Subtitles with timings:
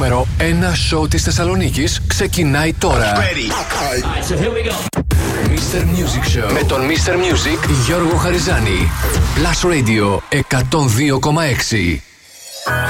[0.00, 0.42] νούμερο 1
[0.74, 3.12] σοου της Θεσσαλονίκης ξεκινάει τώρα.
[3.16, 4.74] Right, so here we go.
[5.48, 5.80] Mr.
[5.80, 7.12] Music Show με τον Mr.
[7.12, 8.90] Music Γιώργο Χαριζάνη.
[9.36, 12.00] Plus Radio 102,6.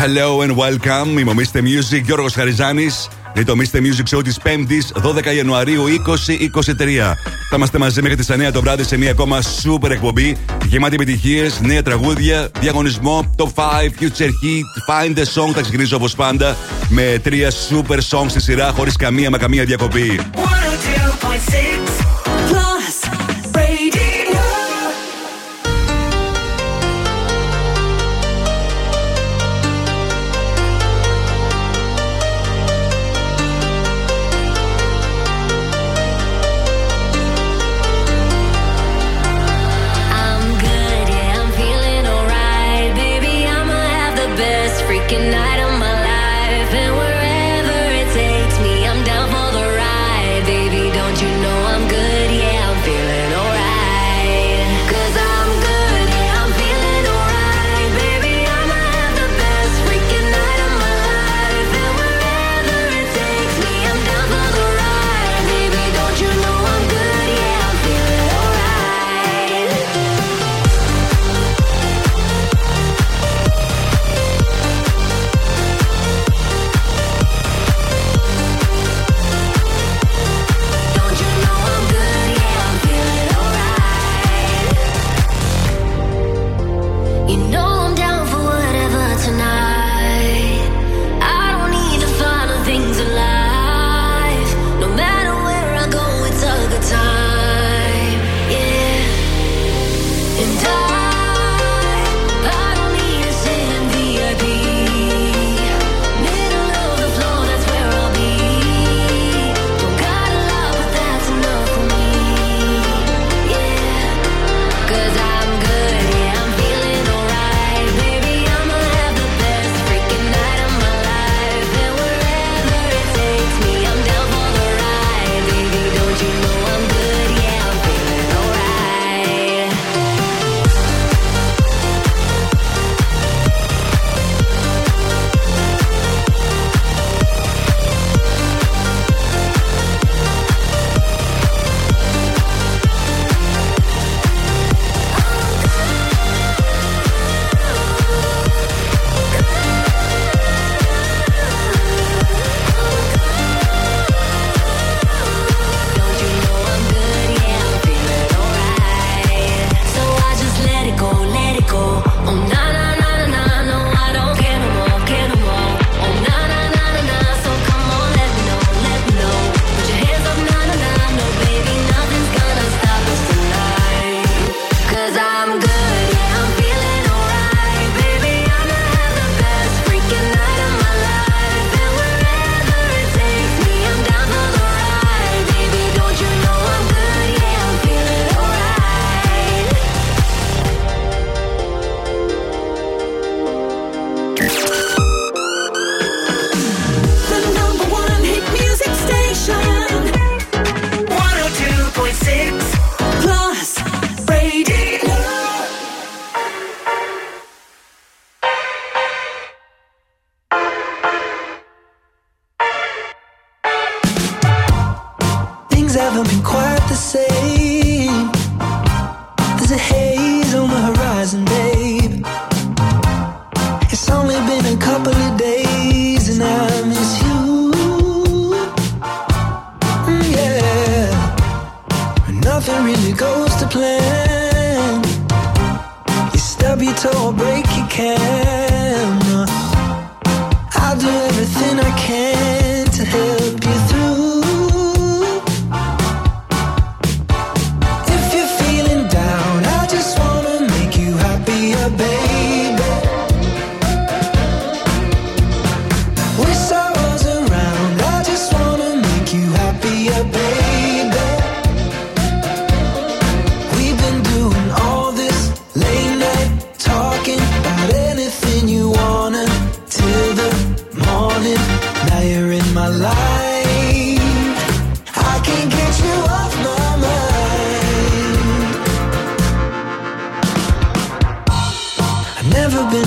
[0.00, 1.18] Hello and welcome.
[1.18, 1.58] Είμαι ο Mr.
[1.58, 3.08] Music Γιώργος Χαριζάνης.
[3.34, 3.76] Είναι το Mr.
[3.76, 7.14] Music Show της 5η 12 Ιανουαρίου 2023.
[7.50, 10.36] Θα είμαστε μαζί μέχρι τις 9 το βράδυ σε μια ακόμα super εκπομπή.
[10.66, 13.60] Γεμάτη επιτυχίες, νέα τραγούδια, διαγωνισμό, top 5,
[14.00, 15.52] future hit, find the song.
[15.54, 16.56] Θα ξεκινήσω όπως πάντα
[16.88, 20.20] με τρία super songs στη σειρά χωρίς καμία μα καμία διακοπή.
[20.34, 22.19] 102.6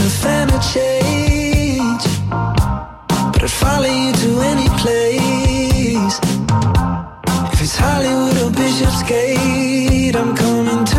[0.03, 2.03] nothing's gonna change.
[3.31, 6.19] But I'd follow you to any place.
[7.53, 10.92] If it's Hollywood or Bishopsgate, I'm coming to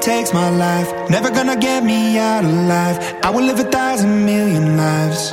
[0.00, 0.88] takes my life.
[1.10, 2.96] Never gonna get me out alive.
[3.22, 5.32] I will live a thousand million lives.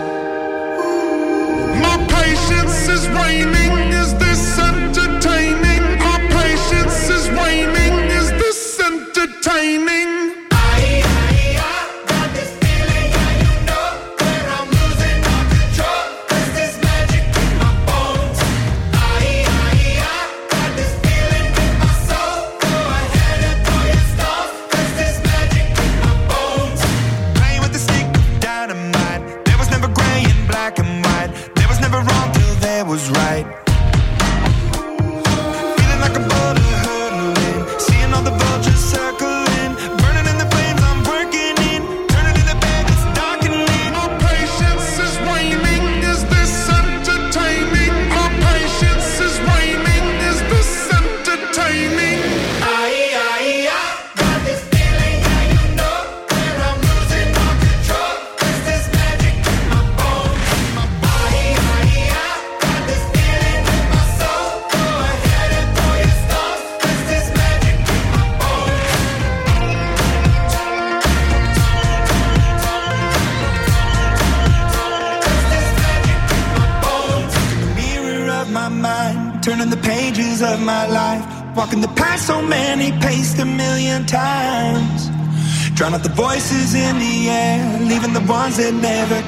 [88.47, 89.26] ones that never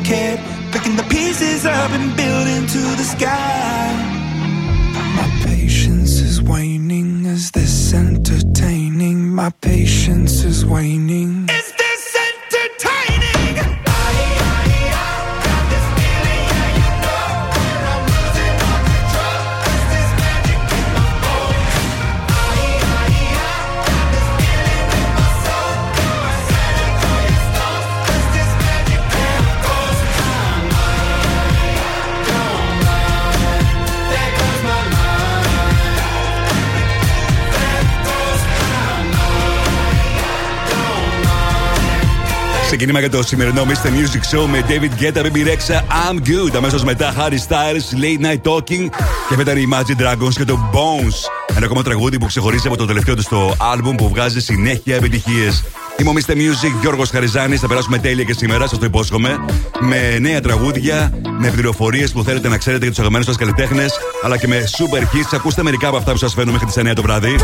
[42.91, 43.87] ξεκίνημα για το σημερινό Mr.
[43.87, 46.55] Music Show με David Guetta, Baby Rexha, I'm Good.
[46.55, 48.89] Αμέσως μετά Harry Styles, Late Night Talking
[49.29, 51.55] και μετά οι Imagine Dragons και το Bones.
[51.55, 55.63] Ένα ακόμα τραγούδι που ξεχωρίζει από το τελευταίο του στο album που βγάζει συνέχεια επιτυχίες.
[55.97, 56.31] Είμαι ο Mr.
[56.31, 57.59] Music, Γιώργος Χαριζάνης.
[57.59, 59.37] Θα περάσουμε τέλεια και σήμερα, σας το υπόσχομαι.
[59.79, 64.37] Με νέα τραγούδια, με πληροφορίες που θέλετε να ξέρετε για τους αγαπημένους σας καλλιτέχνες, αλλά
[64.37, 65.29] και με super hits.
[65.31, 67.35] Ακούστε μερικά από αυτά που σας φέρνω μέχρι τις 9 το βράδυ.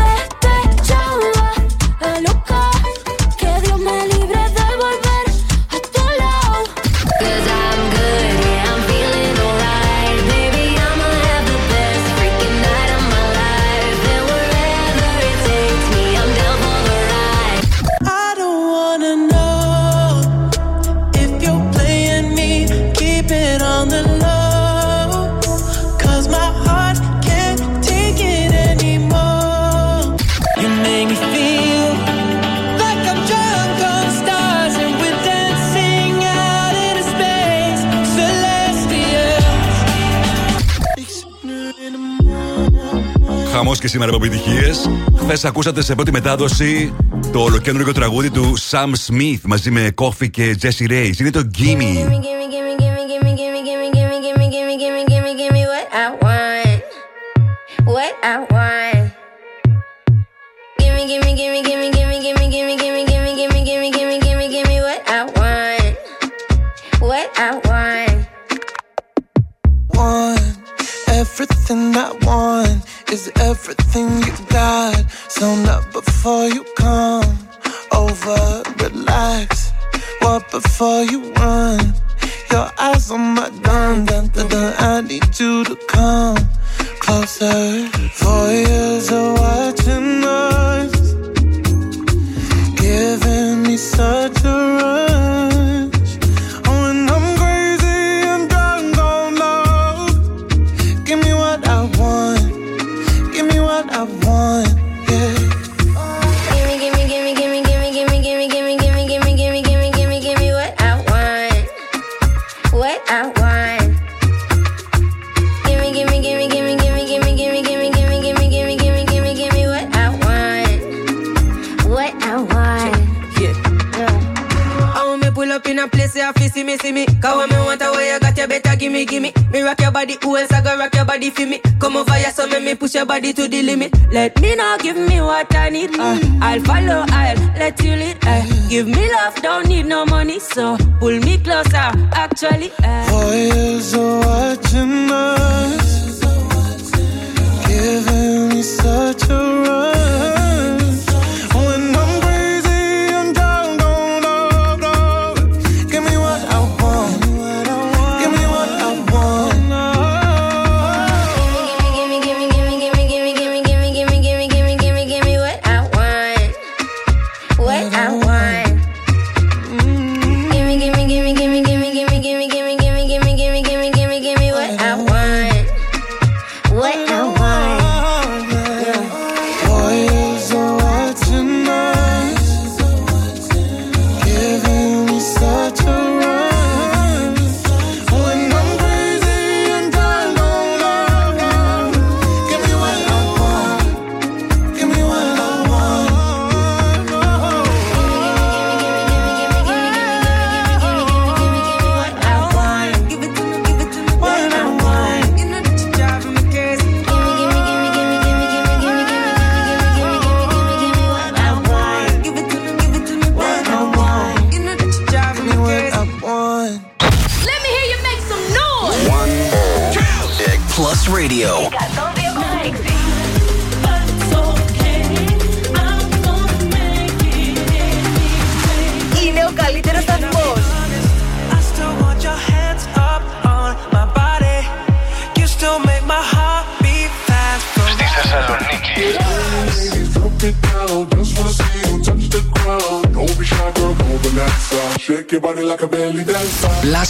[43.78, 44.90] Και σήμερα από επιτυχίες.
[45.16, 46.94] Χθες ακούσατε σε πρώτη μετάδοση
[47.32, 51.18] το ολοκέντρο τραγούδι του Sam Smith μαζί με Coffee και Jesse Reyes.
[51.18, 52.45] Είναι το Gimme.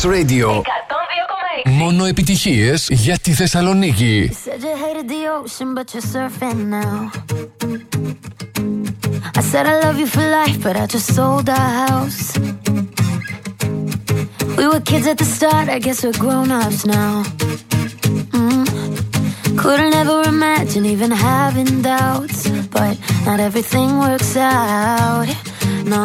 [0.06, 0.48] Radio.
[0.48, 1.70] 102,6.
[1.70, 4.30] Μόνο επιτυχίε για τη Θεσσαλονίκη.
[9.38, 12.22] I said I love you for life, but I just sold our house.
[14.58, 17.12] We were kids at the start, I guess we're grown ups now.
[18.38, 18.64] Mm.
[19.62, 22.40] Couldn't ever imagine even having doubts,
[22.76, 22.94] but
[23.28, 25.28] not everything works out.
[25.92, 26.04] No.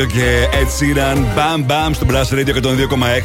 [0.00, 1.16] Καμπέλιο και Ed Sheeran.
[1.16, 2.54] Bam Bam στο Blast Radio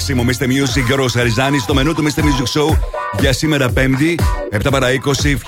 [0.09, 0.15] 102,6.
[0.15, 1.59] Μομίστε Music, Γιώργο Χαριζάνη.
[1.59, 2.19] Στο μενού του Mr.
[2.19, 2.77] Music Show
[3.19, 4.15] για σήμερα 5η,
[4.51, 4.95] 7 παρα 20,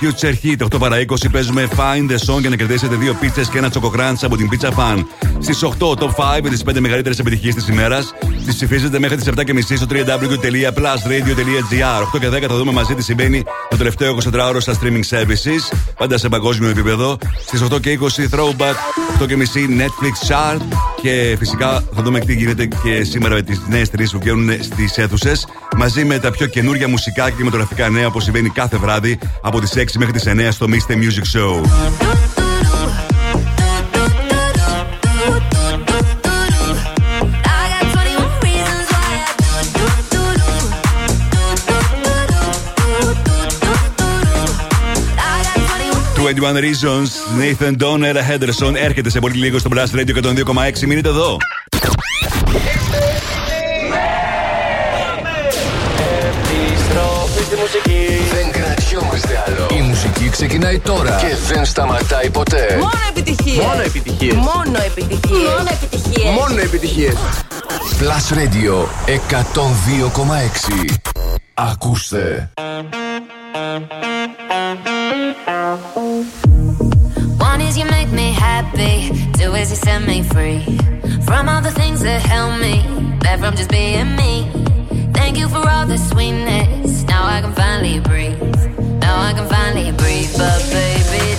[0.00, 0.56] Future Hit.
[0.72, 4.18] 8 παρα 20 παίζουμε Find the Song για να κερδίσετε δύο πίτσες και ένα τσοκοκράντ
[4.22, 5.04] από την Pizza Fan.
[5.38, 8.14] Στις 8, Top 5 με τις 5 μεγαλύτερες επιτυχίες της ημέρας.
[8.44, 12.02] Τις ψηφίζετε μέχρι τις 7.30 στο www.plusradio.gr.
[12.14, 15.72] 8 και 10 θα δούμε μαζί τι συμβαίνει το τελευταίο 24ωρο στα streaming services.
[15.98, 17.18] Πάντα σε παγκόσμιο επίπεδο.
[17.46, 18.74] Στις 8 και 20 Throwback,
[19.22, 20.87] 8 και μισή Netflix Chart.
[21.02, 24.98] Και φυσικά θα δούμε τι γίνεται και σήμερα με τις νέες τρει που βγαίνουν στις
[24.98, 25.46] αίθουσες.
[25.76, 29.72] Μαζί με τα πιο καινούργια μουσικά και κινηματογραφικά νέα που συμβαίνει κάθε βράδυ από τις
[29.76, 30.92] 6 μέχρι τις 9 στο Mr.
[30.92, 32.37] Music Show.
[46.38, 50.86] 21 Reasons, Nathan Don, Ella Henderson έρχεται σε πολύ λίγο στο Blast Radio 102,6.
[50.86, 51.36] Μείνετε εδώ.
[58.32, 59.66] Δεν κρατιόμαστε άλλο.
[59.78, 62.76] Η μουσική ξεκινάει τώρα και δεν σταματάει ποτέ.
[62.78, 63.64] Μόνο επιτυχίες.
[63.64, 64.34] Μόνο επιτυχίες.
[64.34, 65.48] Μόνο επιτυχίες.
[65.48, 66.34] Μόνο επιτυχίες.
[66.34, 67.14] Μόνο επιτυχίες.
[68.00, 70.94] Plus Radio 102,6.
[71.54, 72.50] Ακούστε.
[79.98, 80.64] Set me free
[81.22, 82.82] from all the things that held me
[83.20, 84.50] back from just being me.
[85.12, 87.04] Thank you for all the sweetness.
[87.04, 88.38] Now I can finally breathe.
[89.00, 90.32] Now I can finally breathe.
[90.36, 91.37] But baby,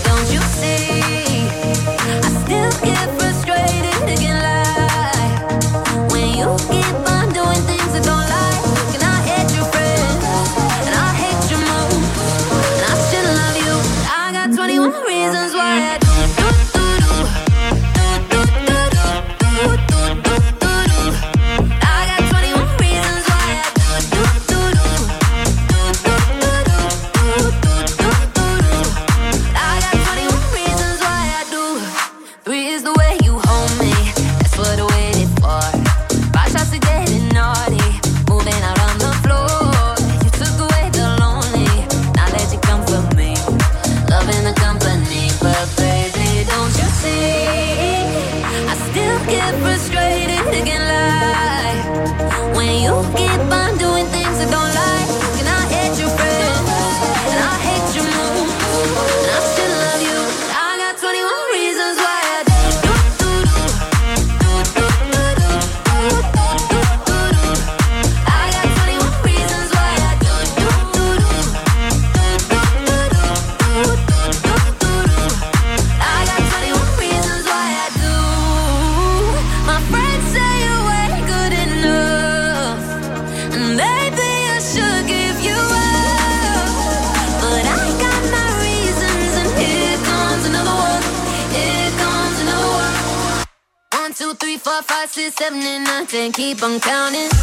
[96.40, 97.39] Keep on counting.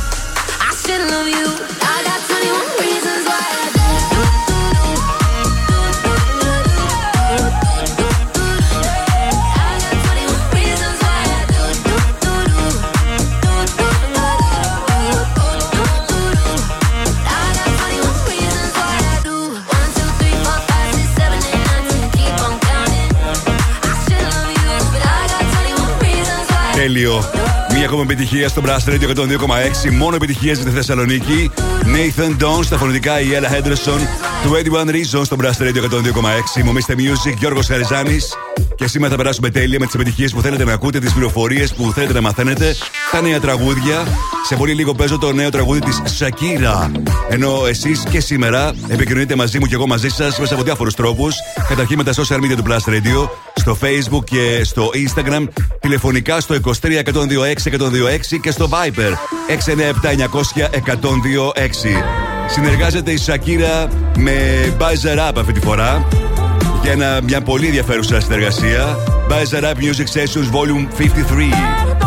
[27.87, 29.91] Ακόμα επιτυχία στο Blast Radio 102,6.
[29.97, 31.51] Μόνο επιτυχίες για τη Θεσσαλονίκη.
[31.85, 34.01] Nathan Don στα φωνητικά η Ella Henderson.
[34.87, 36.63] 21 Reasons στο Blast Radio 102,6.
[36.65, 38.35] Μομίστε Music, Γιώργος Χαριζάνης.
[38.75, 41.93] Και σήμερα θα περάσουμε τέλεια με τις επιτυχίες που θέλετε να ακούτε, τις πληροφορίες που
[41.93, 42.77] θέλετε να μαθαίνετε,
[43.11, 44.05] τα νέα τραγούδια.
[44.47, 46.91] Σε πολύ λίγο παίζω το νέο τραγούδι της Σακύρα.
[47.29, 51.35] Ενώ εσείς και σήμερα επικοινωνείτε μαζί μου και εγώ μαζί σας μέσα από διάφορους τρόπους.
[51.69, 53.29] Καταρχήν με τα social media του Blast Radio,
[53.67, 55.47] στο Facebook και στο Instagram,
[55.81, 57.03] τηλεφωνικά στο 23 126
[58.33, 59.13] 126 και στο Viber
[59.49, 61.53] 697 900 126.
[62.49, 64.35] Συνεργάζεται η Σακύρα με
[64.79, 66.07] Buzzer Up αυτή τη φορά
[66.83, 68.97] για ένα, μια πολύ ενδιαφέρουσα συνεργασία.
[69.29, 72.06] Buzzer Up Music Sessions Volume 53.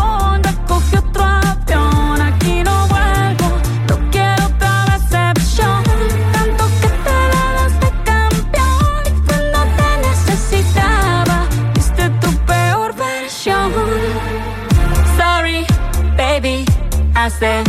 [17.40, 17.69] Then.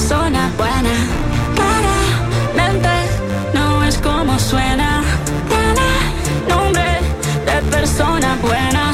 [0.00, 0.94] persona buena.
[1.54, 2.88] Claramente
[3.52, 5.02] no es como suena.
[5.48, 7.00] Tiene nombre
[7.44, 8.89] de persona buena.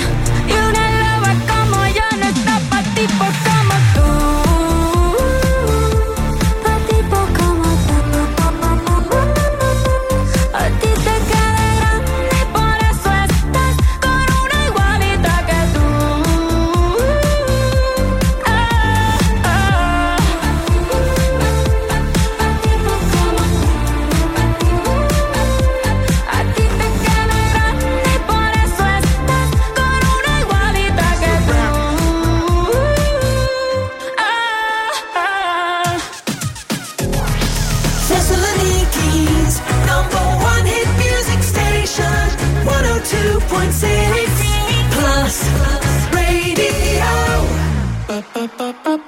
[48.17, 49.06] ba ba ba ba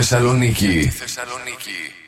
[0.00, 2.05] για τη Θεσσαλονίκη.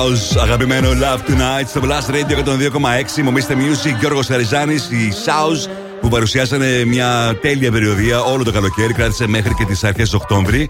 [0.00, 0.10] Tonight.
[0.10, 2.36] South, αγαπημένο Love Tonight στο Blast Radio
[3.16, 3.22] 102,6.
[3.22, 9.28] Μομίστε Music, Γιώργος Χαριζάνη, η South που παρουσιάσανε μια τέλεια περιοδία όλο το καλοκαίρι, κράτησε
[9.28, 10.68] μέχρι και τις αρχές Οκτώβρη.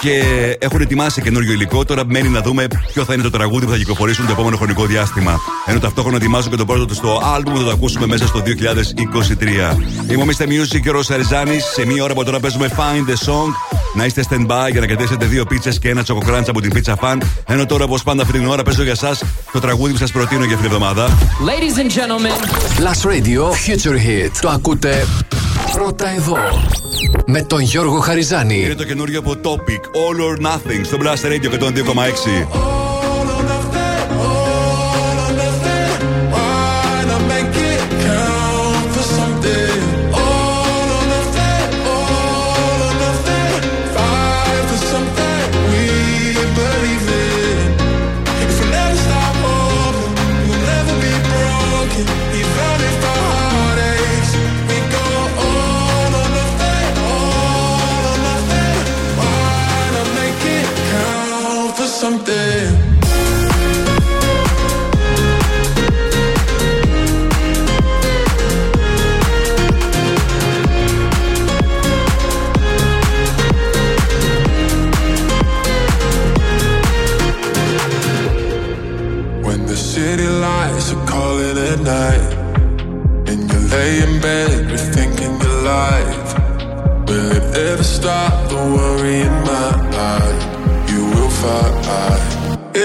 [0.00, 0.22] Και
[0.58, 1.84] έχουν ετοιμάσει καινούριο υλικό.
[1.84, 4.86] Τώρα μένει να δούμε ποιο θα είναι το τραγούδι που θα κυκλοφορήσουν το επόμενο χρονικό
[4.86, 5.40] διάστημα.
[5.66, 8.42] Ενώ ταυτόχρονα ετοιμάζουν και το πρώτο του στο album που θα το ακούσουμε μέσα στο
[8.46, 9.76] 2023.
[10.10, 10.42] Είμαι ο Mr.
[10.42, 11.64] Music και ο Ρος Αριζάνης.
[11.64, 13.75] Σε μία ώρα από τώρα παίζουμε Find the Song.
[13.96, 16.94] Να είστε stand by για να κρατήσετε δύο πίτσες και ένα τσοκοκράντσα από την Pizza
[16.94, 17.18] Fan.
[17.46, 19.16] Ενώ τώρα, όπως πάντα, αυτή την ώρα παίζω για εσά
[19.52, 21.08] το τραγούδι που σας προτείνω για αυτήν την εβδομάδα.
[21.46, 22.38] Ladies and gentlemen,
[22.80, 24.30] Plus Radio Future Hit.
[24.40, 25.06] Το ακούτε
[25.72, 26.36] πρώτα εδώ.
[27.26, 28.60] Με τον Γιώργο Χαριζάνη.
[28.60, 32.85] Είναι το καινούριο από Topic All or Nothing στο Blast Radio 102,6.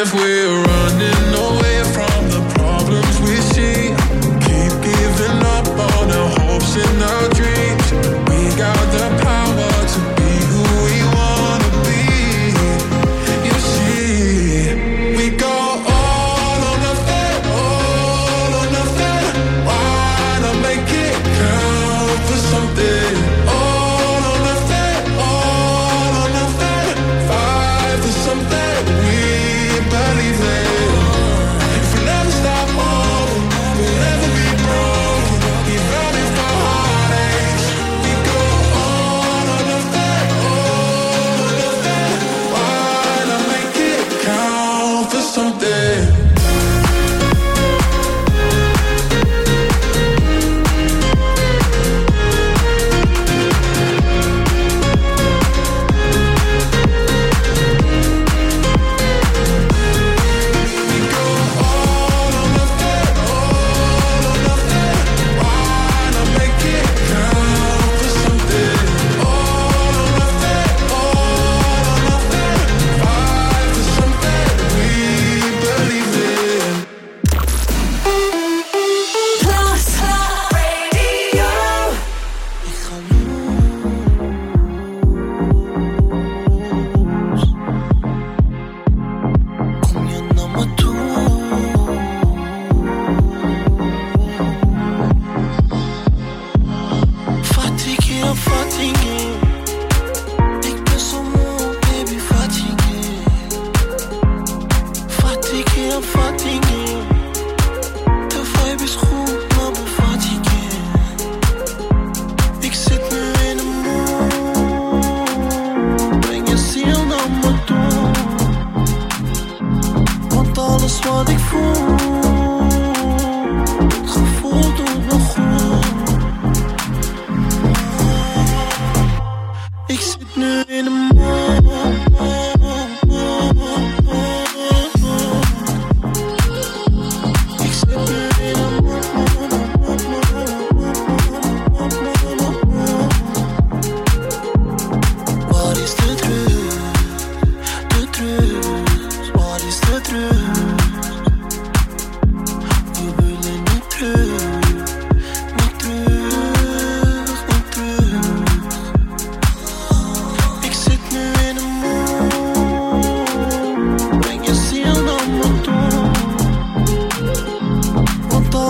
[0.01, 1.80] if we're running away.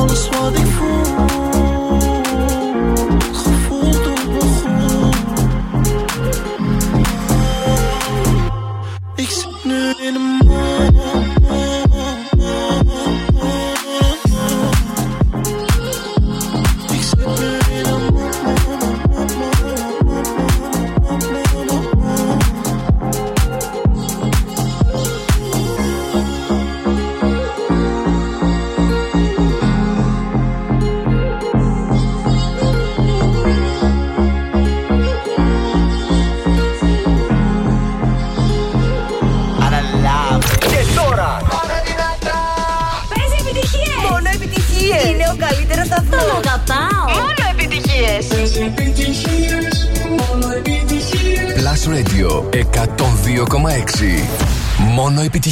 [0.02, 1.51] on est soit des.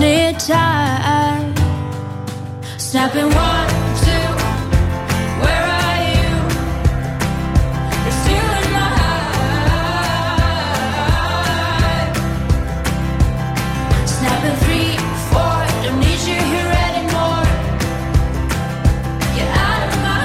[0.00, 1.52] snare tie.
[2.78, 3.68] Snapping one,
[4.04, 4.28] two,
[5.42, 6.30] where are you?
[8.08, 8.12] In
[8.76, 8.88] my
[14.62, 14.92] three,
[15.30, 17.46] four, don't need you here anymore.
[19.36, 20.22] You're out of my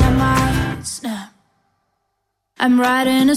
[0.00, 1.28] I might snap.
[2.58, 3.36] I'm riding a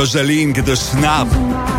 [0.00, 1.26] Ροζαλίν και το Snap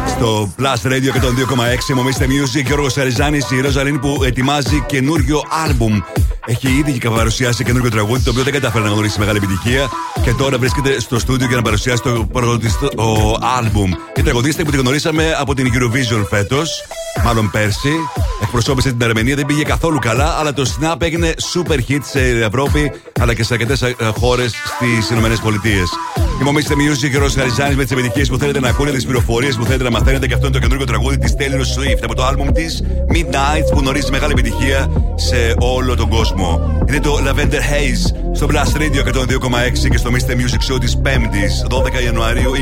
[0.07, 1.93] στο Plus Radio και τον 2,6.
[1.95, 2.65] Μομίστε Music.
[2.65, 5.99] Γιώργος Αριζάνη, η Ροζαλίν που ετοιμάζει καινούριο άλμπουμ.
[6.45, 9.89] Έχει ήδη και παρουσιάσει καινούριο τραγούδι, το οποίο δεν κατάφερε να γνωρίσει μεγάλη επιτυχία.
[10.21, 13.91] Και τώρα βρίσκεται στο στούντιο για να παρουσιάσει το πρώτο της το άλμπουμ.
[14.15, 16.83] Η τραγουδίστρια που τη γνωρίσαμε από την Eurovision φέτος,
[17.23, 17.93] μάλλον πέρσι.
[18.41, 22.91] Εκπροσώπησε την Αρμενία, δεν πήγε καθόλου καλά, αλλά το Snap έγινε super hit σε Ευρώπη
[23.19, 23.83] αλλά και σε αρκετές
[24.17, 26.20] χώρες στις ΗΠΑ.
[26.43, 29.83] Θυμόμαστε Music, Ρο Χαριζάνης με τις επιτυχίες που θέλετε να ακούνε, τις πληροφορίες που θέλετε
[29.83, 32.83] να μαθαίνετε και αυτό είναι το καινούργιο τραγούδι της Taylor Swift από το άλμπουμ της
[33.13, 36.79] Midnight που γνωρίζει μεγάλη επιτυχία σε όλο τον κόσμο.
[36.87, 40.31] Είναι το Lavender Haze στο Blast Radio 102,6 και στο Mr.
[40.31, 42.55] Music Show της 5η 12 Ιανουαρίου 2023.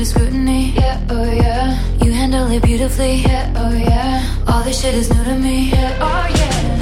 [0.00, 0.72] Under scrutiny.
[0.76, 1.78] Yeah, oh yeah.
[2.02, 3.16] You handle it beautifully.
[3.16, 4.44] Yeah, oh yeah.
[4.48, 5.70] All this shit is new to me.
[5.70, 6.79] Yeah, oh yeah.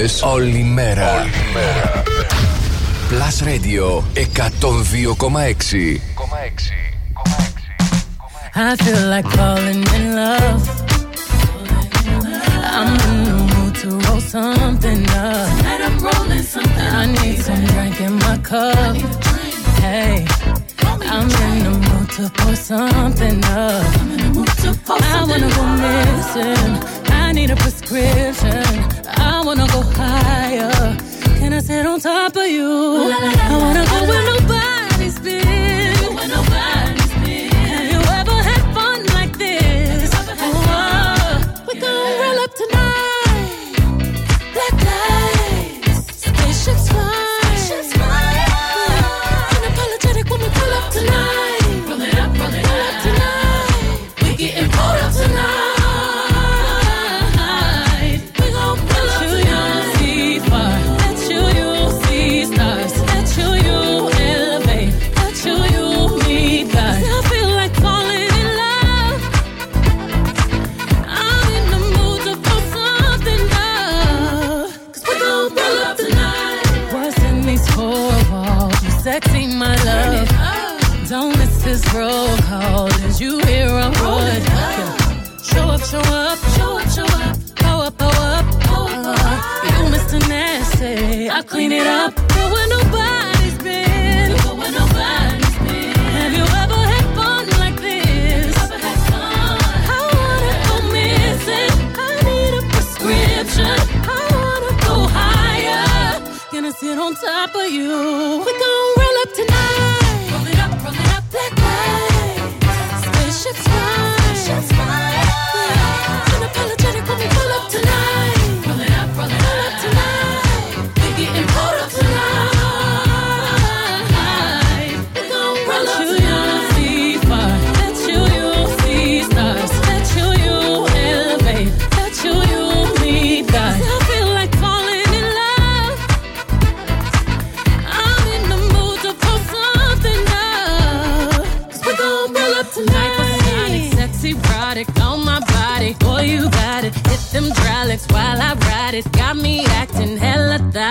[0.00, 1.20] επιτυχίες όλη μέρα.
[1.20, 2.02] Όλη μέρα.
[3.10, 6.00] Plus Radio 102,6.
[8.54, 9.28] I feel like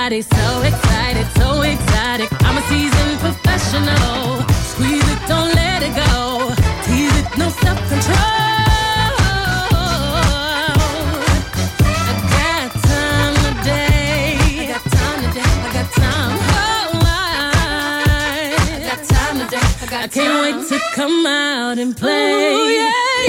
[0.09, 2.29] body so excited, so exotic.
[2.41, 4.41] I'm a seasoned professional.
[4.71, 6.51] Squeeze it, don't let it go.
[6.85, 8.37] Tease it, no self control.
[19.91, 22.53] I can't wait to come out and play.
[22.53, 23.28] Ooh, yeah.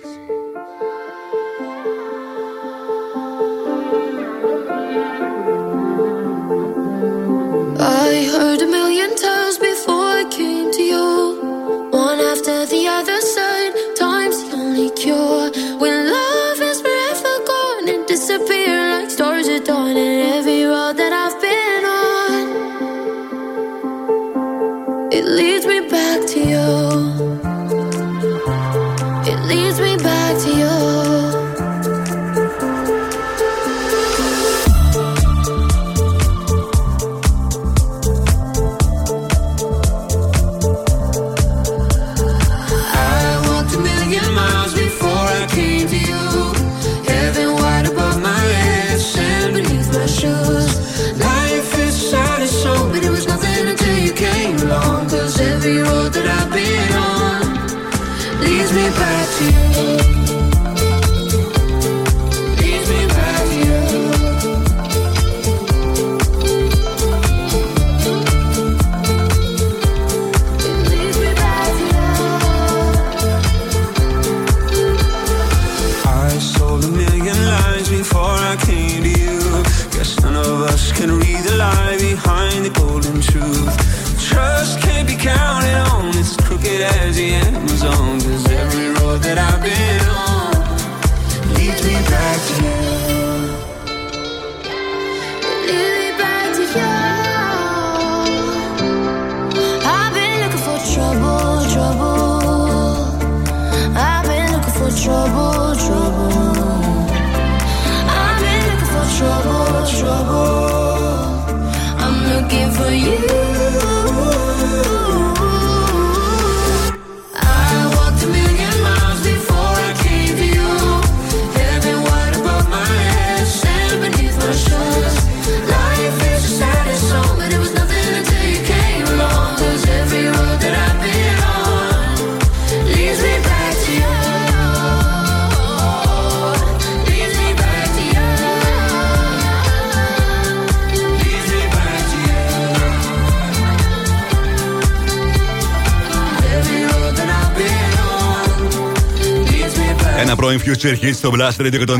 [151.21, 151.97] Στο Blast Radio 102,6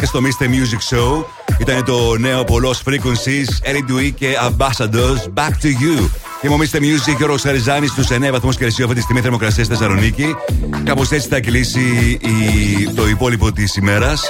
[0.00, 0.44] και στο Mr.
[0.44, 1.24] Music Show.
[1.58, 6.08] Ήταν το νέο πολλό Frequencies, Eric Dewey και Ambassadors Back to You.
[6.42, 6.76] Είμαι ο Mr.
[6.76, 10.34] Music και ο Ροσαριζάνη στους 9 βαθμούς Κελσίου αυτή τη στιγμή θερμοκρασία στη Θεσσαλονίκη.
[10.84, 11.80] Κάπως έτσι θα κλείσει
[12.20, 14.22] η- το υπόλοιπο της ημέρας.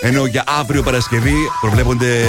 [0.00, 2.26] Ενώ για αύριο Παρασκευή προβλέπονται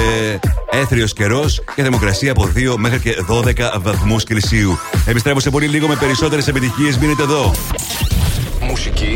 [0.71, 4.77] έθριος καιρός και θερμοκρασία από 2 μέχρι και 12 βαθμούς Κελσίου.
[5.05, 6.97] Επιστρέφω σε πολύ λίγο με περισσότερες επιτυχίες.
[6.97, 7.51] Μείνετε εδώ.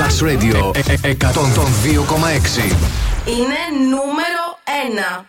[0.00, 0.76] Plus Radio 102,6
[3.26, 4.44] Είναι νούμερο
[4.86, 5.28] ένα.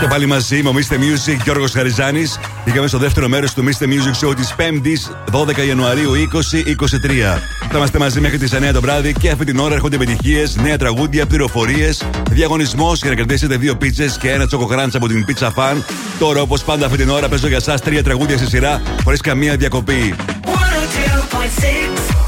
[0.00, 0.94] Και πάλι μαζί με Mr.
[0.94, 3.84] Music Γιώργος Χαριζάνης Πήγαμε στο δεύτερο μέρος του Mr.
[3.84, 7.38] Music Show της 5ης 12 Ιανουαρίου 2023
[7.70, 10.78] Θα είμαστε μαζί μέχρι τις 9 το βράδυ και αυτή την ώρα έρχονται επιτυχίες, νέα
[10.78, 15.76] τραγούδια, πληροφορίες Διαγωνισμός για να κερδίσετε δύο πίτσες και ένα τσοκογράντς από την Pizza Fan
[16.18, 19.56] Τώρα όπως πάντα αυτή την ώρα παίζω για σας τρία τραγούδια στη σειρά χωρίς καμία
[19.56, 20.14] διακοπή
[20.44, 22.27] 102.6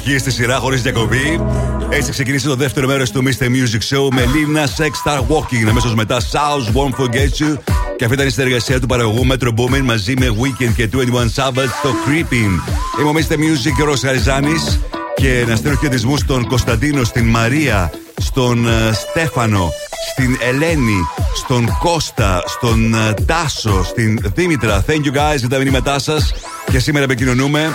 [0.00, 1.40] Επιτυχίε στη σειρά χωρίς διακοπή.
[1.88, 3.44] Έτσι ξεκίνησε το δεύτερο μέρος του Mr.
[3.44, 5.68] Music Show με Lina Sex Star Walking.
[5.68, 7.56] Αμέσως μετά South Won't Forget You.
[7.96, 10.98] Και αυτή ήταν η συνεργασία του παραγωγού Metro Boomin μαζί με Weekend και 21
[11.34, 12.52] Savage στο Creeping.
[13.00, 13.32] Είμαι ο Mr.
[13.32, 14.80] Music και ο Ρος Χαριζάνης.
[15.14, 19.72] Και να στείλω χαιρετισμούς στον Κωνσταντίνο, στην Μαρία, στον ε, Στέφανο,
[20.12, 24.84] στην Ελένη, στον Κώστα, στον ε, Τάσο, στην Δήμητρα.
[24.86, 26.32] Thank you guys για τα μηνύματά σας.
[26.70, 27.70] Και σήμερα επικοινωνούμε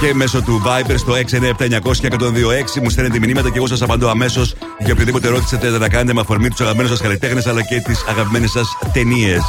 [0.00, 2.80] και μέσω του Viber στο 697-900-1026.
[2.82, 6.20] Μου στέλνετε μηνύματα και εγώ σας απαντώ αμέσως για οποιοδήποτε ερώτηση θέλετε να κάνετε με
[6.20, 9.42] αφορμή τους αγαπημένους σας καλλιτέχνες αλλά και τις αγαπημένες σας ταινίες.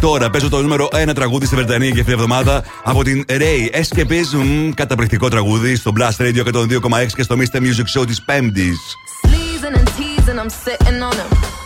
[0.00, 3.76] Τώρα παίζω το νούμερο 1 τραγούδι στη Βρετανία και αυτή την εβδομάδα από την Ray
[3.80, 4.70] Escapism.
[4.74, 7.58] Καταπληκτικό τραγούδι στο Blast Radio 102,6 και στο Mr.
[7.58, 8.78] Music Show της Πέμπτης.
[9.26, 11.63] Sleazing and teasing, I'm sitting on him.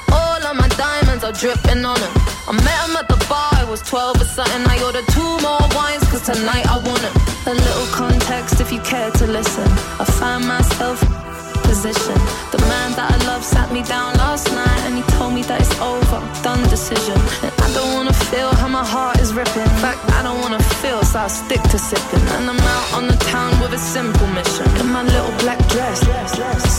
[0.49, 2.13] Of my diamonds are dripping on him.
[2.49, 4.65] I met him at the bar, I was 12 or something.
[4.65, 7.13] I ordered two more wines, cause tonight I want him.
[7.53, 9.69] A little context if you care to listen.
[10.01, 11.05] I find myself
[11.69, 12.17] position.
[12.49, 15.61] The man that I love sat me down last night and he told me that
[15.61, 17.21] it's over, done decision.
[17.45, 17.58] And
[18.31, 19.63] feel how my heart is ripping.
[19.63, 22.27] In fact, I don't wanna feel, so I'll stick to sipping.
[22.37, 24.69] And I'm out on the town with a simple mission.
[24.81, 26.01] In my little black dress,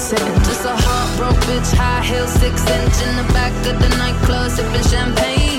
[0.08, 0.36] sitting.
[0.50, 4.86] Just a heartbroken bitch, high heels, six inch in the back of the nightclub, sipping
[4.94, 5.59] champagne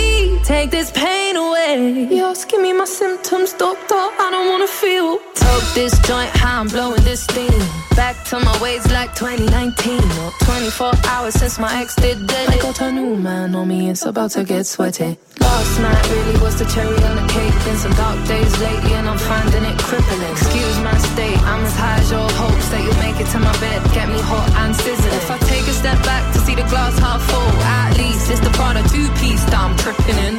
[0.51, 2.07] take this pain away.
[2.11, 4.03] You're asking me my symptoms, doctor.
[4.25, 5.09] I don't wanna feel.
[5.45, 7.61] Toke this joint, how I'm blowing this steam.
[7.95, 10.03] Back to my ways like 2019.
[10.21, 12.49] Or 24 hours since my ex did dead.
[12.49, 15.17] I got a new man on me, it's about to get sweaty.
[15.39, 17.55] Last night really was the cherry on the cake.
[17.65, 20.31] Been some dark days lately, and I'm finding it crippling.
[20.35, 23.55] Excuse my state, I'm as high as your hopes that you'll make it to my
[23.63, 23.79] bed.
[23.93, 25.15] Get me hot and sizzling.
[25.21, 26.40] If I take a step back to see the
[26.71, 30.35] glass half full, at least it's the Prada two piece that I'm tripping in.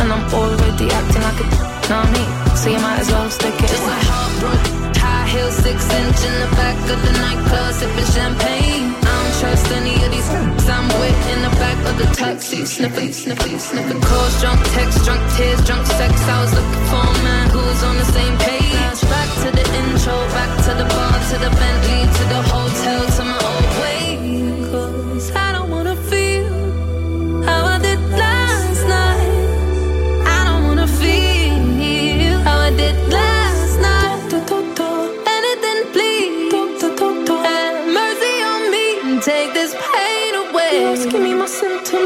[0.00, 3.68] And I'm already acting like a know me, so you might as well stick it.
[3.72, 8.92] Just like heartbroken, high heels, six inch in the back of the nightclub, sipping champagne.
[8.92, 10.28] I don't trust any of these.
[10.28, 14.00] i I'm with in the back of the taxi, sniffing, sniffing, sniffing.
[14.00, 16.12] Calls, drunk text, drunk tears, drunk sex.
[16.28, 19.00] I was looking for a man who was on the same page.
[19.08, 21.81] Back to the intro, back to the bar, to the Bentley,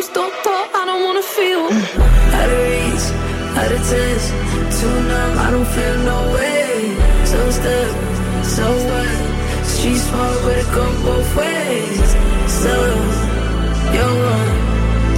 [0.06, 0.78] symptoms, doctor.
[0.78, 1.64] I don't wanna feel.
[2.38, 3.06] Out of reach,
[3.56, 4.24] out of touch,
[4.78, 6.96] too numb, I don't feel no way.
[7.24, 9.66] So stuck, so what?
[9.66, 12.08] Street smart, but it go both ways.
[12.62, 12.74] So,
[13.94, 14.54] you're one,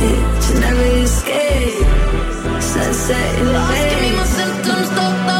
[0.02, 1.86] yeah, just never escape.
[2.60, 5.37] Sunset in the You're me my symptoms, doctor.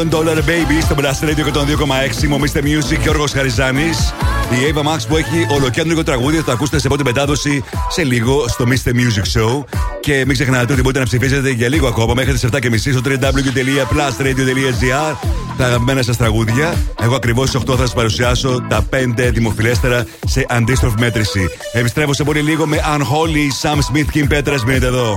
[0.00, 1.44] Million Dollar Baby στο Blast Radio
[2.22, 2.26] 102,6.
[2.28, 4.14] Μομίστε Music Γιώργος Χαριζάνης.
[4.50, 8.48] Η Ava Max που έχει ολοκέντρο τραγούδι θα το ακούσετε σε πρώτη μετάδοση σε λίγο
[8.48, 8.88] στο Mr.
[8.88, 9.64] Music Show.
[10.00, 15.16] Και μην ξεχνάτε ότι μπορείτε να ψηφίσετε για λίγο ακόμα μέχρι τις 7.30 στο www.plusradio.gr
[15.56, 16.74] τα αγαπημένα σας τραγούδια.
[17.00, 18.96] Εγώ ακριβώς στις 8 θα σας παρουσιάσω τα 5
[19.32, 21.48] δημοφιλέστερα σε αντίστροφη μέτρηση.
[21.72, 24.56] Επιστρέφω σε πολύ λίγο με Unholy, Sam Smith και Πέτρα.
[24.66, 25.16] Μείνετε εδώ.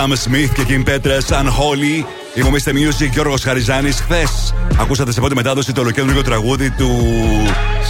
[0.00, 2.04] Sam Smith και Kim Petras, Unholy.
[2.34, 4.00] Είμαστε Music, Γιώργος Χαριζάνης.
[4.00, 6.90] Χθες ακούσατε σε πρώτη μετάδοση το ολοκέντρο τραγούδι του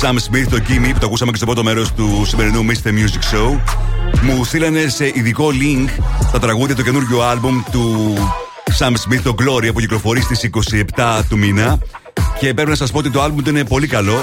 [0.01, 2.89] Sam Smith, το Kimmy, που το ακούσαμε και στο πρώτο μέρος του σημερινού Mr.
[2.89, 3.61] Music Show.
[4.23, 8.15] Μου στείλανε σε ειδικό link τα τραγούδια του καινούργιου άλμπουμ του
[8.79, 10.51] Sam Smith, το Gloria, που κυκλοφορεί στις
[10.97, 11.79] 27 του μήνα.
[12.39, 14.19] Και πρέπει να σας πω ότι το άλμπουμ του είναι πολύ καλό.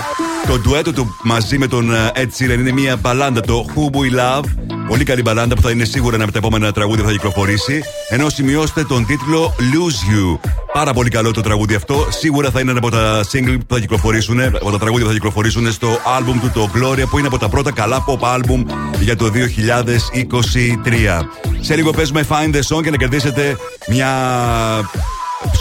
[0.48, 4.20] Το ντουέτο του μαζί με τον ε, Ed Sheeran είναι μια μπαλάντα, το Who We
[4.20, 4.46] Love.
[4.88, 7.84] Πολύ καλή μπαλάντα που θα είναι σίγουρα ένα από τα επόμενα τραγούδια που θα κυκλοφορήσει.
[8.10, 10.40] Ενώ σημειώστε τον τίτλο Lose You.
[10.74, 12.08] Πάρα πολύ καλό το τραγούδι αυτό.
[12.10, 15.14] Σίγουρα θα είναι ένα από τα single που θα κυκλοφορήσουν, από τα τραγούδια που θα
[15.14, 15.88] κυκλοφορήσουν στο
[16.18, 18.64] άλμπουμ του το Gloria, που είναι από τα πρώτα καλά pop album
[19.00, 19.30] για το 2023.
[21.60, 23.58] Σε λίγο παίζουμε Find the Song και να κερδίσετε
[23.88, 24.10] μια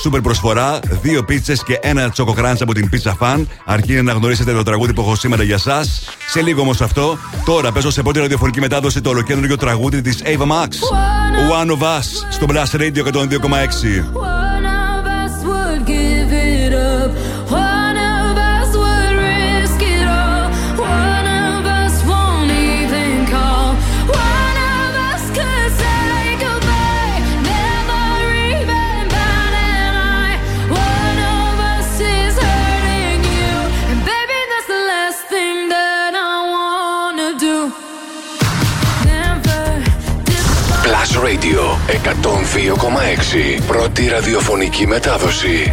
[0.00, 3.44] Σούπερ προσφορά, δύο πίτσες και ένα τσοκοκράντ από την Pizza Fan.
[3.64, 5.84] Αρκεί να γνωρίσετε το τραγούδι που έχω σήμερα για εσά.
[6.28, 10.46] Σε λίγο όμως αυτό, τώρα παίζω σε πρώτη ραδιοφωνική μετάδοση το ολοκέντρο τραγούδι της Ava
[10.46, 10.68] Max.
[11.62, 14.35] One of Us στο Blast Radio 102,6.
[41.26, 43.66] Radio 102,6.
[43.66, 45.72] Πρώτη ραδιοφωνική μετάδοση.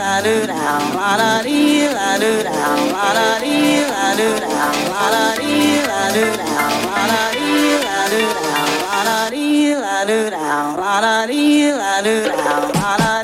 [0.00, 4.74] la do down, la da dee, la do down, la da dee, la do down,
[4.92, 9.74] la da dee, la do down, la da dee, la do down, la da dee,
[9.84, 13.21] la do down, la da dee, la do down, la da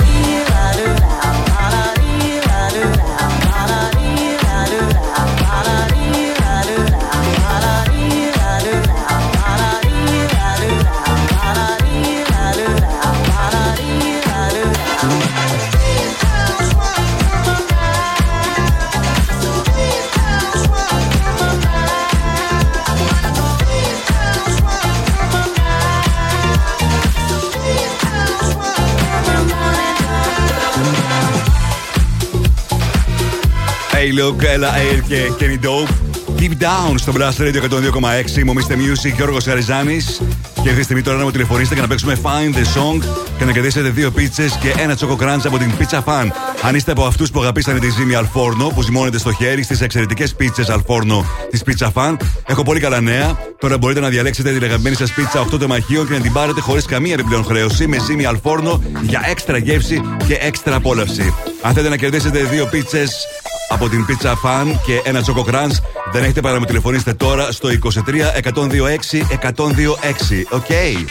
[34.19, 35.93] look, Ella Air και Kenny Dope.
[36.39, 37.63] Deep Down στο Blast Radio
[38.37, 38.43] 102,6.
[38.45, 39.97] Μομίστε Music, Γιώργος Καριζάνη.
[40.63, 43.05] Και αυτή τη στιγμή τώρα να μου τηλεφωνήσετε και να παίξουμε Find the Song
[43.39, 46.27] και να κερδίσετε δύο πίτσες και ένα τσόκο crunch από την Pizza Fan.
[46.63, 50.35] Αν είστε από αυτούς που αγαπήσανε τη ζύμη Αλφόρνο, που ζυμώνετε στο χέρι στις εξαιρετικές
[50.35, 52.17] πίτσες Αλφόρνο της Pizza Fan,
[52.47, 53.39] έχω πολύ καλά νέα.
[53.59, 56.85] Τώρα μπορείτε να διαλέξετε την αγαπημένη σας πίτσα 8 τεμαχίων και να την πάρετε χωρίς
[56.85, 61.35] καμία επιπλέον χρέωση με ζύμη Αλφόρνο για έξτρα γεύση και έξτρα απόλαυση.
[61.63, 63.27] Αν θέλετε να κερδίσετε δύο πίτσες
[63.69, 65.77] από την Pizza Fan και ένα Choco Crunch.
[66.13, 67.91] Δεν έχετε παρά να με τηλεφωνήσετε τώρα στο 23
[68.53, 68.59] 126
[69.41, 70.45] 126.
[70.51, 70.69] Οκ.
[70.69, 71.07] Οι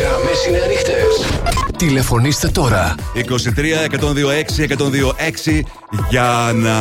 [0.00, 1.26] γραμμές είναι ανοιχτές.
[1.76, 2.94] Τηλεφωνήστε τώρα.
[3.14, 5.60] 23 126 126
[6.10, 6.74] για να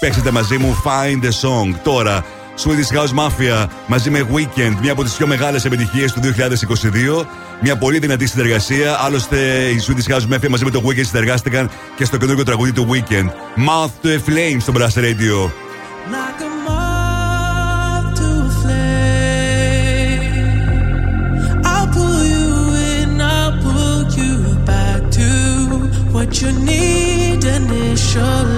[0.00, 1.74] παίξετε μαζί μου Find the Song.
[1.82, 2.24] Τώρα,
[2.64, 6.20] Swedish House Mafia μαζί με Weeknd, μια από τις πιο μεγάλες επιτυχίες του
[7.20, 7.26] 2022.
[7.60, 8.98] Μια πολύ δυνατή συνεργασία.
[9.00, 9.36] Άλλωστε,
[9.68, 13.26] η Swedish House Mafia μαζί με το Weekend συνεργάστηκαν και στο καινούργιο τραγούδι του Weekend.
[13.68, 15.50] Mouth to a Flame στο Brass Radio.
[16.14, 20.38] Like a moth to a flame.
[21.72, 22.48] I'll pull you
[22.92, 24.32] in, I'll pull you
[24.72, 25.28] back to
[26.14, 28.57] what you need initially.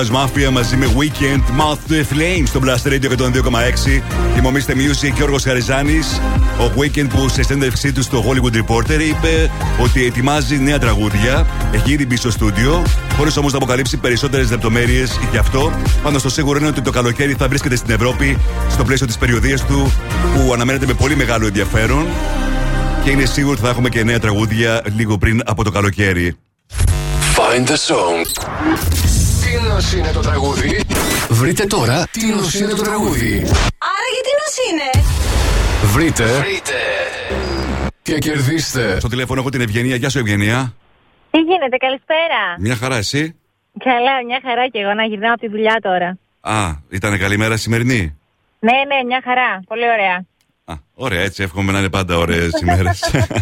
[0.00, 4.02] Swedish House Mafia μαζί με Weekend Mouth to Flame στο Blast Radio 102,6.
[4.34, 6.20] Θυμομίστε Music Γιώργος Χαριζάνης.
[6.58, 9.50] Ο Weekend που σε συνέντευξή του στο Hollywood Reporter είπε
[9.80, 11.46] ότι ετοιμάζει νέα τραγούδια.
[11.72, 12.82] Έχει ήδη μπει στο στούντιο,
[13.16, 15.72] χωρίς όμως να αποκαλύψει περισσότερες λεπτομέρειες γι' αυτό.
[16.02, 18.38] Πάντω το σίγουρο είναι ότι το καλοκαίρι θα βρίσκεται στην Ευρώπη
[18.70, 19.92] στο πλαίσιο της περιοδίας του
[20.34, 22.06] που αναμένεται με πολύ μεγάλο ενδιαφέρον.
[23.04, 26.36] Και είναι σίγουρο ότι θα έχουμε και νέα τραγούδια λίγο πριν από το καλοκαίρι.
[27.36, 29.19] Find the song.
[29.50, 30.80] Τι νος είναι το τραγούδι;
[31.30, 33.32] Βρείτε τώρα τι νος είναι το τραγούδι;
[33.92, 35.04] Άρα γιατί νος είναι;
[35.92, 36.24] Βρείτε.
[36.24, 36.72] Βρείτε.
[38.02, 38.98] Και κερδίστε.
[38.98, 39.96] Στο τηλέφωνο έχω την Ευγενία.
[39.96, 40.74] Γεια σου, Ευγενία.
[41.30, 42.40] Τι γίνεται, καλησπέρα.
[42.58, 43.36] Μια χαρά, εσύ;
[43.84, 46.18] Καλά, μια χαρά και εγώ να γυρνάω από τη δουλειά τώρα.
[46.40, 48.18] Α, ήταν καλή μέρα σημερινή;
[48.58, 49.60] Ναι, ναι, μια χαρά.
[49.68, 50.24] Πολύ ωραία.
[50.70, 52.90] Α, ωραία, έτσι εύχομαι να είναι πάντα ωραίες ημέρε.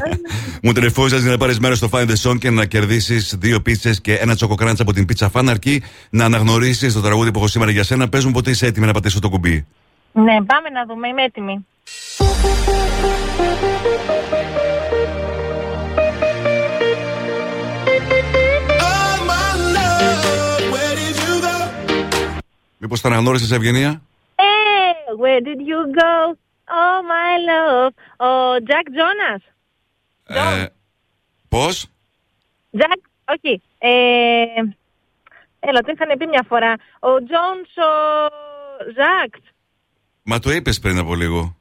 [0.62, 4.00] Μου τρεφόζα για να πάρεις μέρος στο Find the Song και να κερδίσεις δύο πίτσες
[4.00, 7.70] και ένα τσοκοκράντσα από την πίτσα φαν αρκεί να αναγνωρίσεις το τραγούδι που έχω σήμερα
[7.70, 8.08] για σένα.
[8.08, 9.66] Πες μου πότε είσαι έτοιμη να πατήσω το κουμπί.
[10.12, 11.66] Ναι, πάμε να δούμε, είμαι έτοιμη.
[22.78, 24.02] Μήπως τα αναγνώρισες, Ευγενία;
[24.36, 26.38] Hey, where did you go?
[26.70, 27.92] Oh, my love.
[28.26, 29.42] Ο Jack Jonas.
[30.24, 30.66] Ε,
[31.48, 31.86] Πώς;
[32.72, 33.62] Jack, όχι.
[33.78, 33.88] Ε,
[35.60, 36.72] έλα, το είχαν πει μια φορά.
[37.00, 37.92] Ο Jones, ο
[38.96, 39.38] Jack.
[40.22, 41.56] Μα το είπες πριν από λίγο.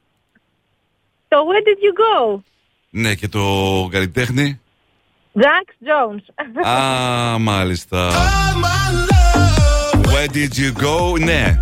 [1.28, 2.40] Το where did you go?
[2.90, 3.42] Ναι, και το
[3.90, 4.60] καλλιτέχνη.
[5.34, 6.66] Jack Jones.
[6.68, 8.10] Α, μάλιστα.
[10.02, 11.20] Where did you go?
[11.20, 11.58] Ναι.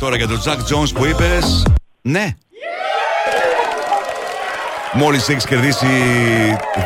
[0.00, 1.66] Τώρα για τον Jax Jones που είπες,
[2.02, 2.36] ναι.
[4.92, 5.86] Μόλις έχεις κερδίσει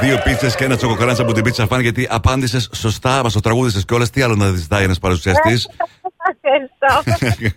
[0.01, 3.41] δύο πίτσες και ένα Choco Crunch από την Pizza Fan γιατί απάντησες σωστά, μας το
[3.41, 4.11] τραγούδισες κιόλας.
[4.11, 5.69] Τι άλλο να ζητάει ένας παρουσιαστής;
[6.43, 7.51] Ευχαριστώ.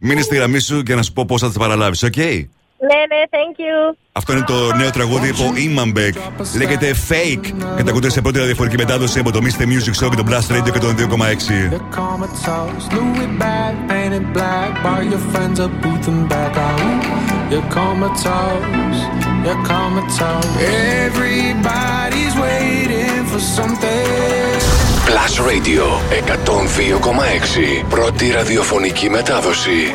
[0.00, 2.14] Μείνε στη γραμμή σου και να σου πω πώς θα τις παραλάβεις, οκ;
[2.88, 3.20] Ναι, ναι,
[4.12, 6.12] Αυτό είναι το νέο τραγούδι από Iman Beck.
[6.56, 7.52] Λέγεται Fake.
[7.76, 9.62] Κατακούτε σε πρώτη ραδιοφορική μετάδοση από το Mr.
[9.62, 11.80] Music Show και το Blast Radio 102,6.
[17.50, 17.60] The
[21.06, 23.12] Everybody's waiting
[25.48, 29.94] Radio 102,6 Πρώτη ραδιοφωνική μετάδοση.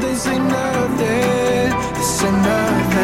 [0.00, 1.70] This ain't nothing.
[1.94, 2.97] This ain't nothing.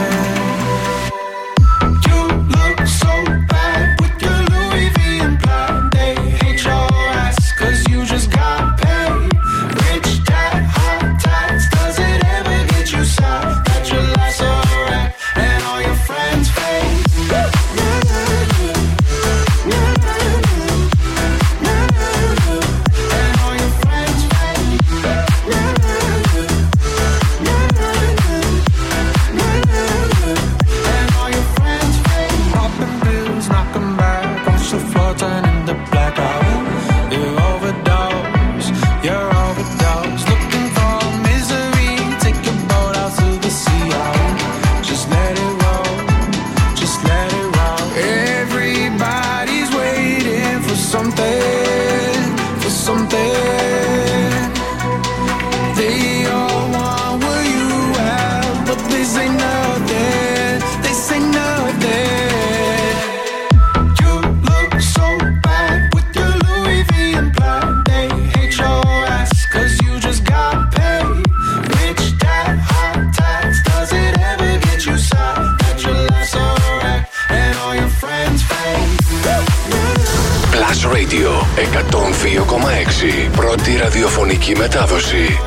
[81.15, 83.31] Plus Radio 102,6.
[83.37, 85.39] Πρώτη ραδιοφωνική μετάδοση.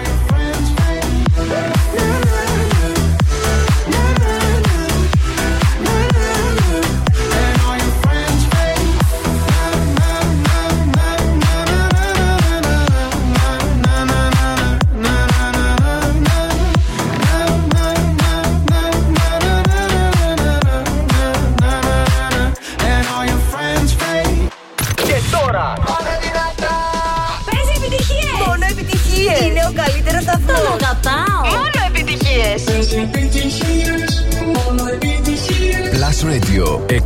[36.97, 37.03] 102,6.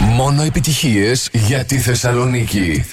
[0.00, 2.84] Μόνο επιτυχίες για τη Θεσσαλονίκη.
[2.84, 2.90] Yeah,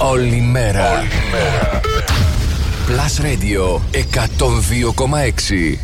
[0.00, 1.04] Όλη μέρα.
[2.86, 5.75] Plus Radio 102,6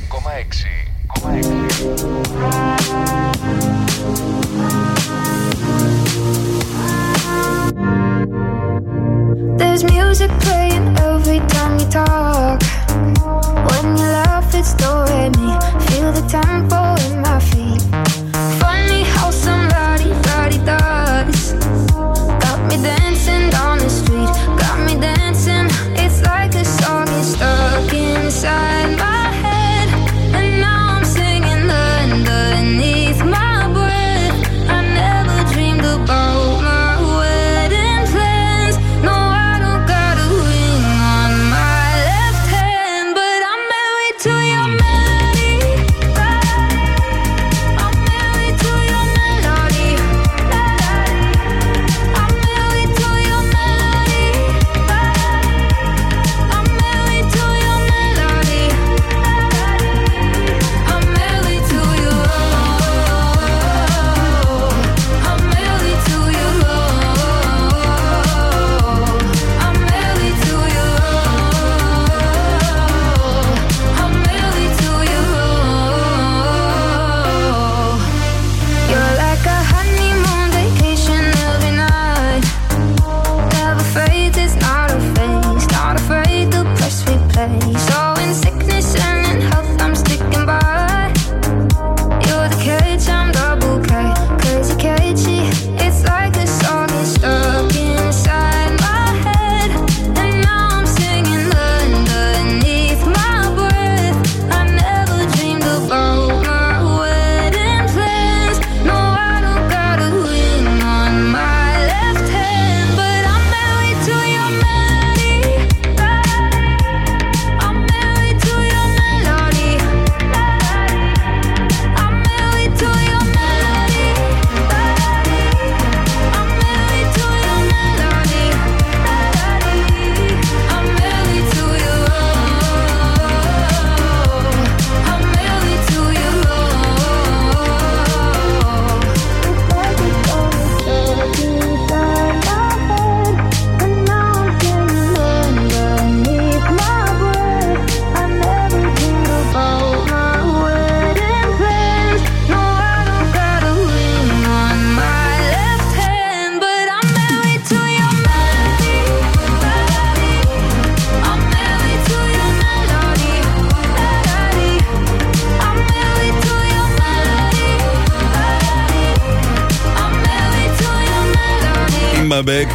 [172.33, 172.73] Timberlake.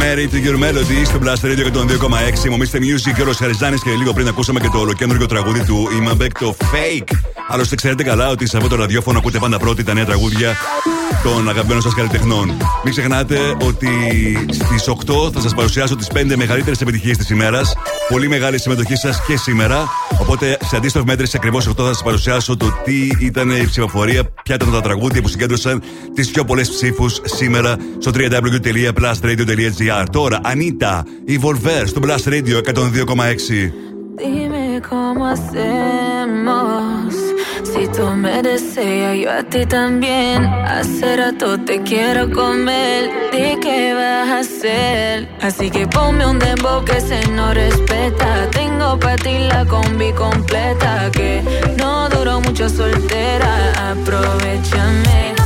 [0.00, 1.66] Mary to your melody στο Blast Radio
[2.44, 2.48] 102,6.
[2.50, 6.56] Μομίστε Music, ο Σαριζάνη και λίγο πριν ακούσαμε και το ολοκέντρο τραγούδι του Imabek, το
[6.60, 7.16] Fake.
[7.48, 10.56] Άλλωστε, ξέρετε καλά ότι σε αυτό το ραδιόφωνο ακούτε πάντα πρώτη τα νέα τραγούδια
[11.22, 12.56] των αγαπημένων σας καλλιτεχνών.
[12.84, 13.88] Μην ξεχνάτε ότι
[14.50, 17.74] στις 8 θα σας παρουσιάσω τις 5 μεγαλύτερες επιτυχίες της ημέρας.
[18.08, 19.88] Πολύ μεγάλη συμμετοχή σας και σήμερα.
[20.20, 24.54] Οπότε σε αντίστοιχο μέτρηση ακριβώς 8 θα σας παρουσιάσω το τι ήταν η ψηφοφορία, ποια
[24.54, 25.82] ήταν τα τραγούδια που συγκέντρωσαν
[26.14, 30.04] τις πιο πολλές ψήφους σήμερα στο www.plusradio.gr.
[30.12, 33.72] Τώρα, Ανίτα, η Volver στο Blast Radio 102,6.
[34.18, 37.14] Dime cómo hacemos.
[37.72, 40.44] Si tú me deseas, yo a ti también.
[40.46, 43.10] Hace rato te quiero comer.
[43.30, 45.28] ¿De qué vas a hacer?
[45.42, 48.48] Así que ponme un dembow que se no respeta.
[48.52, 51.10] Tengo para ti la combi completa.
[51.12, 51.42] Que
[51.76, 53.90] no duró mucho soltera.
[53.90, 55.37] Aprovechame.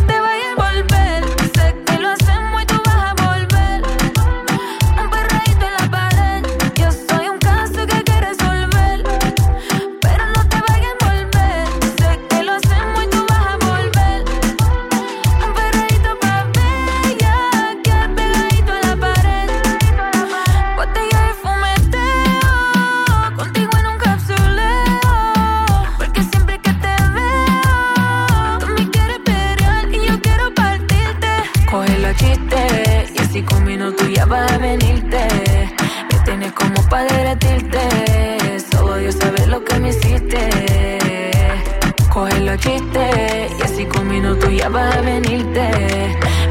[42.65, 45.69] Y así con minutos ya vas a venirte.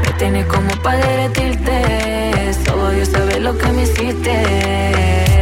[0.04, 2.52] Me tienes como para derretirte.
[2.66, 5.41] Solo Dios sabe lo que me hiciste.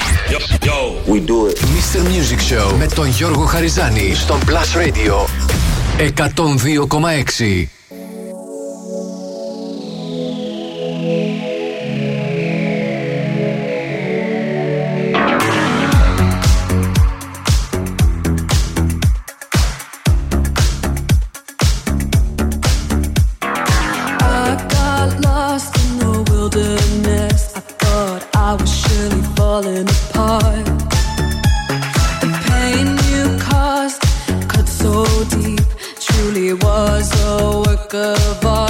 [0.31, 1.57] We do it.
[1.59, 1.99] Mr.
[2.03, 5.25] Music Show με τον Γιώργο Χαριζάνη στον Plus Radio
[5.97, 7.70] 102,6.
[36.53, 38.60] was a work of art.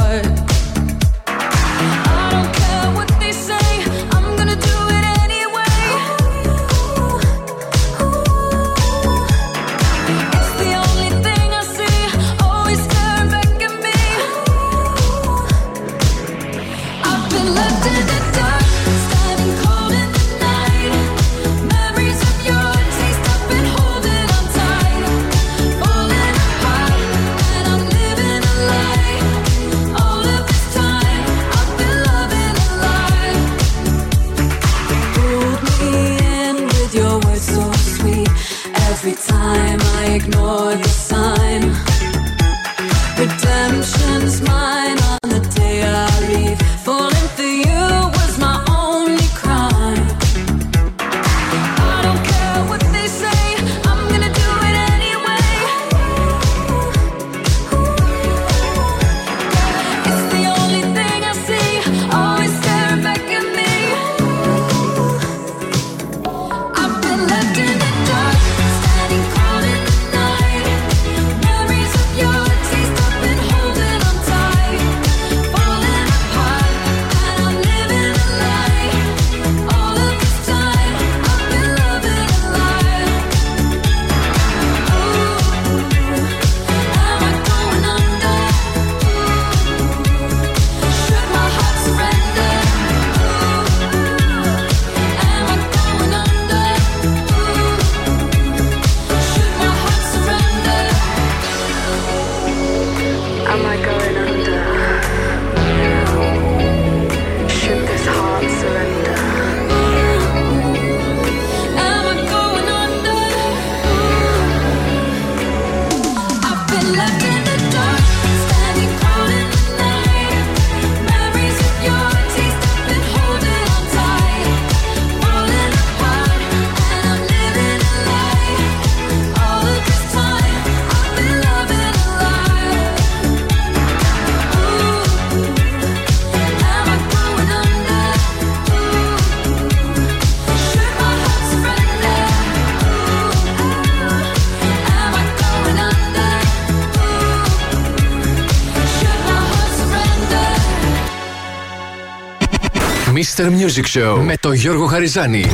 [153.31, 153.43] Mr.
[153.43, 155.45] Music Show με τον Γιώργο Χαριζάνη.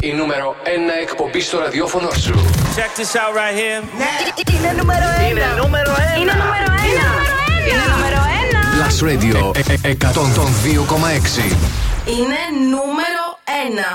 [0.00, 0.68] Η νούμερο 1
[1.02, 2.32] εκπομπή στο ραδιόφωνο σου.
[2.76, 3.82] Check this out right here.
[4.54, 5.28] Είναι νούμερο ένα.
[5.28, 6.16] Είναι νούμερο ένα.
[6.20, 7.08] Είναι νούμερο ένα.
[7.68, 8.60] Είναι νούμερο ένα.
[8.78, 11.42] Plus Radio ε- ε- 102,6.
[12.06, 12.40] Είναι
[12.70, 13.24] νούμερο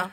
[0.05, 0.11] 1.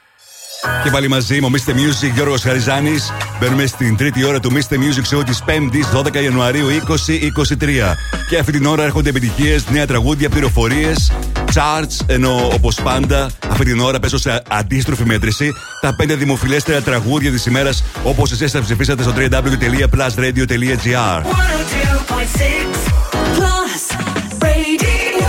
[0.84, 1.70] Και πάλι μαζί μου, Mr.
[1.70, 3.12] Music, Γιώργος Χαριζάνης.
[3.40, 4.74] Μπαίνουμε στην τρίτη ώρα του Mr.
[4.74, 7.96] Music Show της 5η 12 Ιανουαρίου 2023.
[8.28, 11.12] Και αυτή την ώρα έρχονται επιτυχίες, νέα τραγούδια, πληροφορίες,
[11.54, 11.96] charts.
[12.06, 17.46] Ενώ όπως πάντα, αυτή την ώρα πέσω σε αντίστροφη μέτρηση τα 5 δημοφιλέστερα τραγούδια της
[17.46, 21.22] ημέρας, όπως εσείς θα ψηφίσατε στο www.plusradio.gr.
[23.36, 23.82] Plus
[24.40, 25.26] Radio.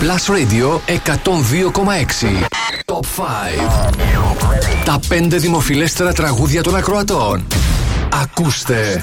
[0.00, 2.46] Plus Radio 102,6.
[2.84, 3.20] Top 5.
[4.84, 7.46] Τα 5 δημοφιλέστερα τραγούδια των ακροατών.
[8.22, 9.02] Ακούστε.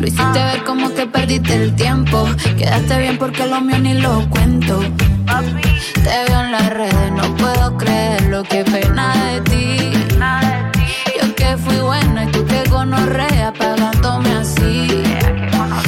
[0.00, 2.26] Lo hiciste ver como que perdiste el tiempo.
[2.56, 4.80] Quedaste bien porque lo mío ni lo cuento.
[6.02, 9.92] Te veo en las redes, no puedo creer lo que pena de ti.
[11.20, 15.02] Yo que fui buena y tú que gonorrea pagándome así.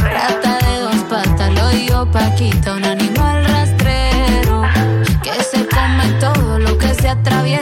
[0.03, 4.63] Rata de dos patas, lo digo Paquita, un animal rastrero.
[5.23, 7.62] Que se come todo lo que se atraviesa,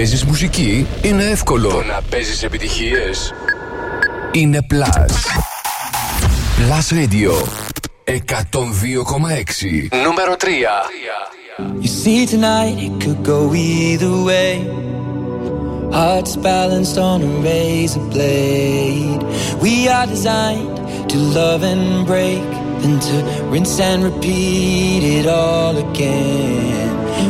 [0.00, 1.68] παίζεις μουσική είναι εύκολο.
[1.68, 3.34] Το να παίζεις επιτυχίες
[4.32, 5.12] είναι Plus.
[6.58, 7.32] Plus Radio
[8.04, 9.88] 102,6.
[10.04, 10.46] Νούμερο 3.
[11.82, 14.54] You see, tonight it could go either way.
[15.98, 19.22] Hearts balanced on a razor blade.
[19.66, 20.76] We are designed
[21.12, 22.48] to love and break,
[22.82, 23.16] then to
[23.52, 26.99] rinse and repeat it all again.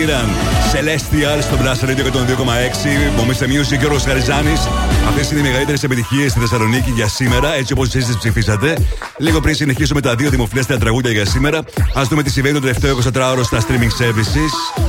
[0.00, 0.28] Sheeran,
[0.72, 3.16] Celestial στο Blast Radio 102,6.
[3.16, 4.60] Μομίστε Music και ο Γαριζάνης.
[5.08, 8.76] Αυτές είναι οι μεγαλύτερες επιτυχίες στη Θεσσαλονίκη για σήμερα, έτσι όπως εσείς τις ψηφίσατε.
[9.18, 11.60] Λίγο πριν συνεχίσουμε τα δύο δημοφιλέστερα τραγούδια για σήμερα,
[11.94, 14.82] ας δούμε τι συμβαίνει το τελευταίο 24ωρο στα streaming services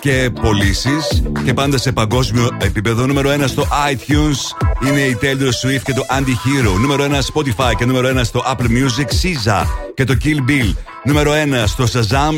[0.00, 1.22] και πωλήσεις.
[1.44, 3.06] Και πάντα σε παγκόσμιο επίπεδο.
[3.06, 6.80] Νούμερο 1 στο iTunes είναι η Taylor Swift και το Anti-Hero.
[6.80, 10.74] Νούμερο 1 Spotify και νούμερο 1 στο Apple Music SZA και το Kill Bill.
[11.04, 12.32] Νούμερο 1 στο Shazam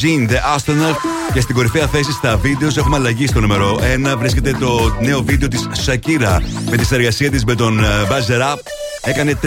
[0.00, 1.11] Zin The Astronaut.
[1.32, 3.78] Και στην κορυφαία θέση στα βίντεος έχουμε αλλαγή στο νούμερο
[4.12, 4.14] 1.
[4.18, 6.38] Βρίσκεται το νέο βίντεο της Shakira
[6.70, 8.58] με τη συνεργασία της με τον ε, Buzzer Up.
[9.02, 9.46] Έκανε 34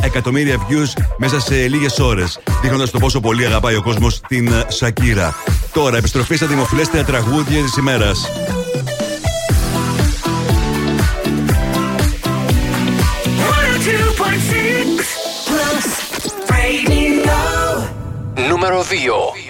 [0.00, 4.66] εκατομμύρια views μέσα σε λίγες ώρες, δείχνοντας το πόσο πολύ αγαπάει ο κόσμος την ε,
[4.80, 5.32] Shakira.
[5.72, 8.30] Τώρα, επιστροφή στα δημοφιλέστερα τραγούδια της ημέρας.
[18.48, 19.49] Νούμερο 2.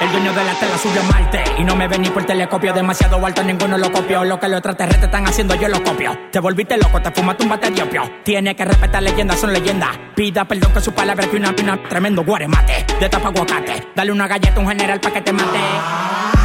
[0.00, 2.72] El dueño de la tela subió a Marte Y no me ven ni por telescopio
[2.72, 6.40] Demasiado alto, ninguno lo copió Lo que los extraterrestres están haciendo, yo lo copio Te
[6.40, 10.44] volviste loco, te fumaste un bate de opio Tiene que respetar leyendas, son leyendas Pida
[10.44, 14.56] perdón que su palabra que una, una tremendo guaremate De tapa aguacate Dale una galleta
[14.56, 15.58] a un general pa' que te mate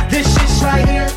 [0.10, 1.08] This shit's right here.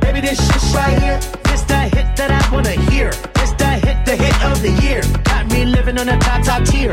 [0.00, 1.18] Baby, this shit's right here.
[1.44, 3.10] This the hit that I wanna hear.
[3.32, 5.00] This the hit, the hit of the year.
[5.24, 6.92] Got me living on a top, top tier.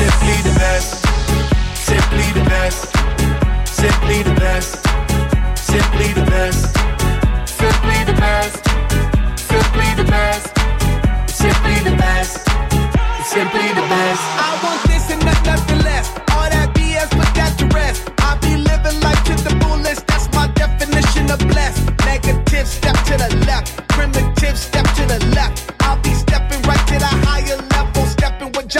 [0.00, 1.04] Simply the best.
[1.76, 2.80] Simply the best.
[3.68, 4.72] Simply the best.
[5.58, 6.74] Simply the best.
[7.46, 8.64] Simply the best.
[9.36, 10.48] Simply the best.
[11.28, 12.48] Simply the best.
[13.28, 14.22] Simply the best.
[14.40, 16.08] I want this and not nothing less.
[16.32, 18.10] All that BS, put that to rest.
[18.20, 20.06] I be living life to the fullest.
[20.06, 21.89] That's my definition of blessed.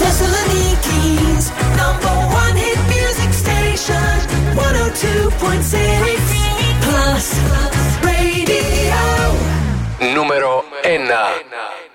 [0.00, 1.44] Thessaloniki's
[1.80, 4.16] number one hit music station,
[4.54, 6.36] 102.6
[6.84, 7.26] plus
[8.08, 9.02] radio.
[10.14, 11.89] Νούμερο 1.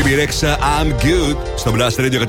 [0.00, 1.36] BB Rexa, I'm Good.
[1.56, 2.24] Στο Blast Radio 102,6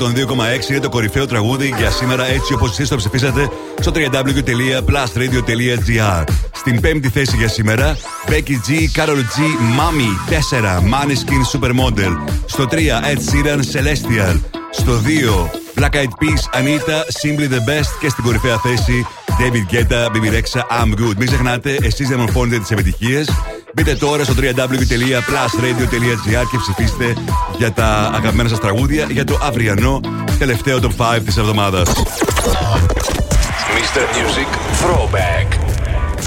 [0.69, 3.49] είναι το κορυφαίο τραγούδι για σήμερα έτσι όπως εσείς το ψηφίσατε
[3.81, 8.69] στο www.blastradio.gr Στην πέμπτη θέση για σήμερα Becky G,
[8.99, 9.37] Carol G,
[9.79, 10.11] Mami
[10.51, 10.53] 4,
[10.93, 12.13] Maniskin Supermodel.
[12.45, 14.39] Στο 3, Ed Sheeran, Celestial.
[14.71, 15.01] Στο
[15.75, 17.91] 2, Black Eyed Peas, Anita, Simply the Best.
[17.99, 19.05] Και στην κορυφαία θέση
[19.39, 21.15] David Guetta, BB Rexa, I'm Good.
[21.17, 23.29] Μην ξεχνάτε, εσείς διαμορφώνετε τις επιτυχίες.
[23.73, 27.13] Μπείτε τώρα στο www.plusradio.gr και ψηφίστε
[27.61, 29.99] για τα αγαπημένα σας τραγούδια για το αυριανό
[30.39, 31.89] τελευταίο top 5 της εβδομάδας.
[33.77, 34.03] Mr.
[34.17, 34.49] Music
[34.81, 35.47] Throwback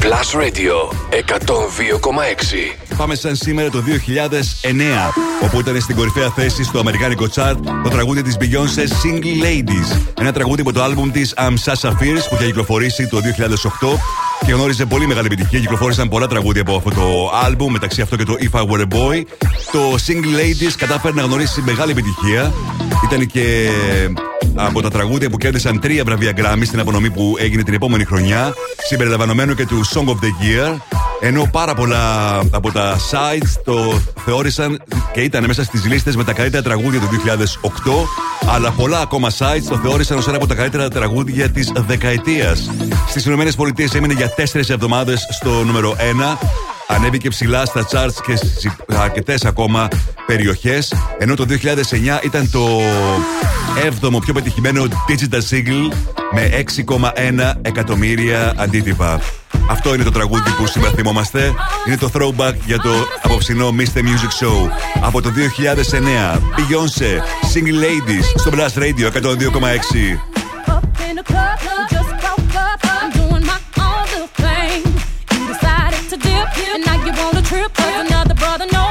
[0.00, 0.74] Plus Radio
[1.10, 5.12] 102,6 Πάμε σαν σήμερα το 2009,
[5.42, 9.98] όπου ήταν στην κορυφαία θέση στο αμερικάνικο chart το τραγούδι της Beyoncé Single Ladies.
[10.20, 11.90] Ένα τραγούδι από το άλμπουμ της I'm Sasha
[12.28, 15.60] που είχε κυκλοφορήσει το 2008 και γνώριζε πολύ μεγάλη επιτυχία.
[15.60, 18.94] Κυκλοφόρησαν πολλά τραγούδια από αυτό το album, μεταξύ αυτό και το If I Were a
[18.94, 19.22] Boy.
[19.72, 22.52] Το Single Ladies κατάφερε να γνωρίσει μεγάλη επιτυχία.
[23.04, 23.68] Ήταν και
[24.54, 28.54] από τα τραγούδια που κέρδισαν τρία βραβεία Grammy στην απονομή που έγινε την επόμενη χρονιά,
[28.88, 30.76] συμπεριλαμβανομένου και του Song of the Year.
[31.26, 34.82] Ενώ πάρα πολλά από τα sites το θεώρησαν
[35.12, 39.64] και ήταν μέσα στις λίστες με τα καλύτερα τραγούδια του 2008, αλλά πολλά ακόμα sites
[39.68, 42.70] το θεώρησαν ως ένα από τα καλύτερα τραγούδια της δεκαετίας.
[43.08, 46.38] Στις ΗΠΑ έμεινε για 4 εβδομάδες στο νούμερο 1.
[46.88, 49.88] Ανέβηκε ψηλά στα charts και στι αρκετές ακόμα
[50.26, 50.94] περιοχές.
[51.18, 52.80] Ενώ το 2009 ήταν το
[54.00, 55.94] 7ο πιο πετυχημένο digital single
[56.32, 59.20] με 6,1 εκατομμύρια αντίτυπα.
[59.70, 61.52] Αυτό είναι το τραγούδι που σήμερα θυμόμαστε.
[61.86, 62.90] Είναι το throwback για το
[63.22, 63.98] απόψινό Mr.
[63.98, 64.70] Music Show.
[65.00, 67.10] Από το 2009, Beyoncé,
[67.54, 70.18] Single Ladies, στο Blast Radio 102,6.
[78.06, 78.83] Another brother,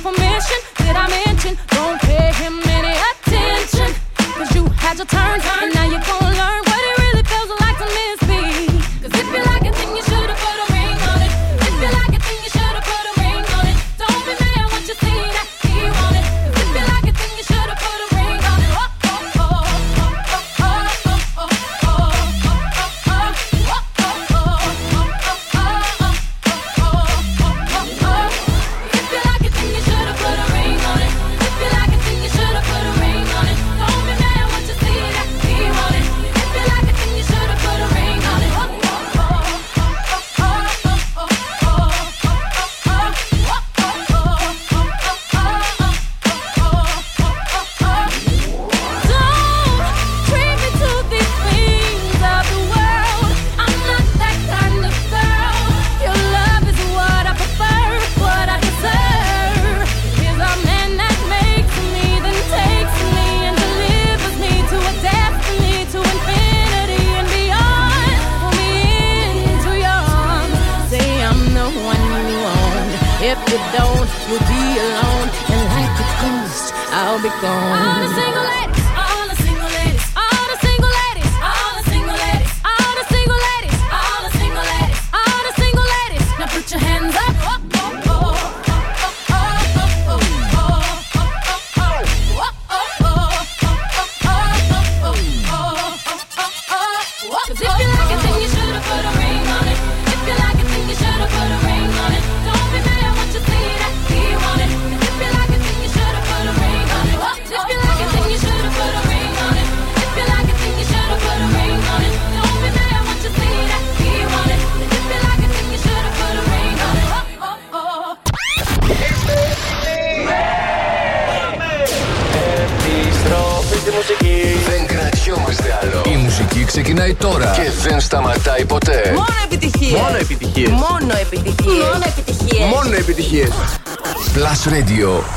[0.00, 0.58] for permission.
[0.78, 1.56] Did I mention?
[1.68, 3.94] Don't pay him any attention.
[4.16, 6.03] Cause you had your turn, and now you.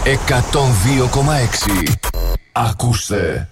[0.08, 1.94] 102,6
[2.52, 3.50] Ακούστε.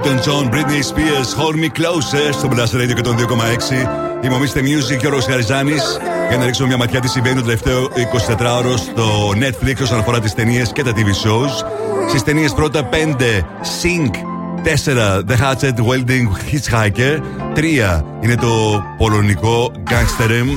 [0.00, 4.24] Elton John, Britney Spears, Hold Me Closer στο Blast Radio και τον 2,6.
[4.24, 5.98] Ημομίστε Music και ο Ρος Χαριζάνης
[6.28, 7.88] για να ρίξουμε μια ματιά τι συμβαίνει το τελευταίο
[8.28, 11.66] 24ωρο στο Netflix όσον αφορά τις ταινίες και τα TV shows.
[12.08, 12.94] Στις ταινίες πρώτα 5
[13.82, 14.10] Sync
[14.64, 17.18] 4 The Hatchet Welding Hitchhiker
[17.56, 20.48] 3 είναι το πολωνικό Gangsterem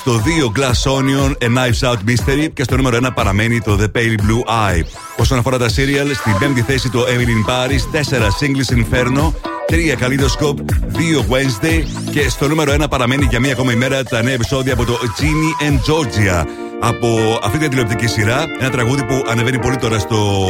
[0.00, 0.22] στο
[0.54, 4.16] 2 Glass Onion A Knives Out Mystery και στο νούμερο 1 παραμένει το The Pale
[4.20, 5.05] Blue Eye.
[5.18, 9.32] Όσον αφορά τα serial, στην πέμπτη θέση το Emily in Paris, 4 Singles Inferno,
[9.68, 14.34] 3 Kaleidoscope, 2 Wednesday και στο νούμερο 1 παραμένει για μία ακόμα ημέρα τα νέα
[14.34, 16.44] επεισόδια από το Ginny and Georgia.
[16.80, 20.46] Από αυτή την τηλεοπτική σειρά, ένα τραγούδι που ανεβαίνει πολύ τώρα στο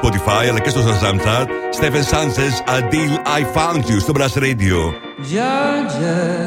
[0.00, 1.46] Spotify αλλά και στο Shazam Chart,
[1.80, 4.92] Stephen Sanchez, A Deal I Found You στο Brass Radio.
[5.32, 6.46] Georgia,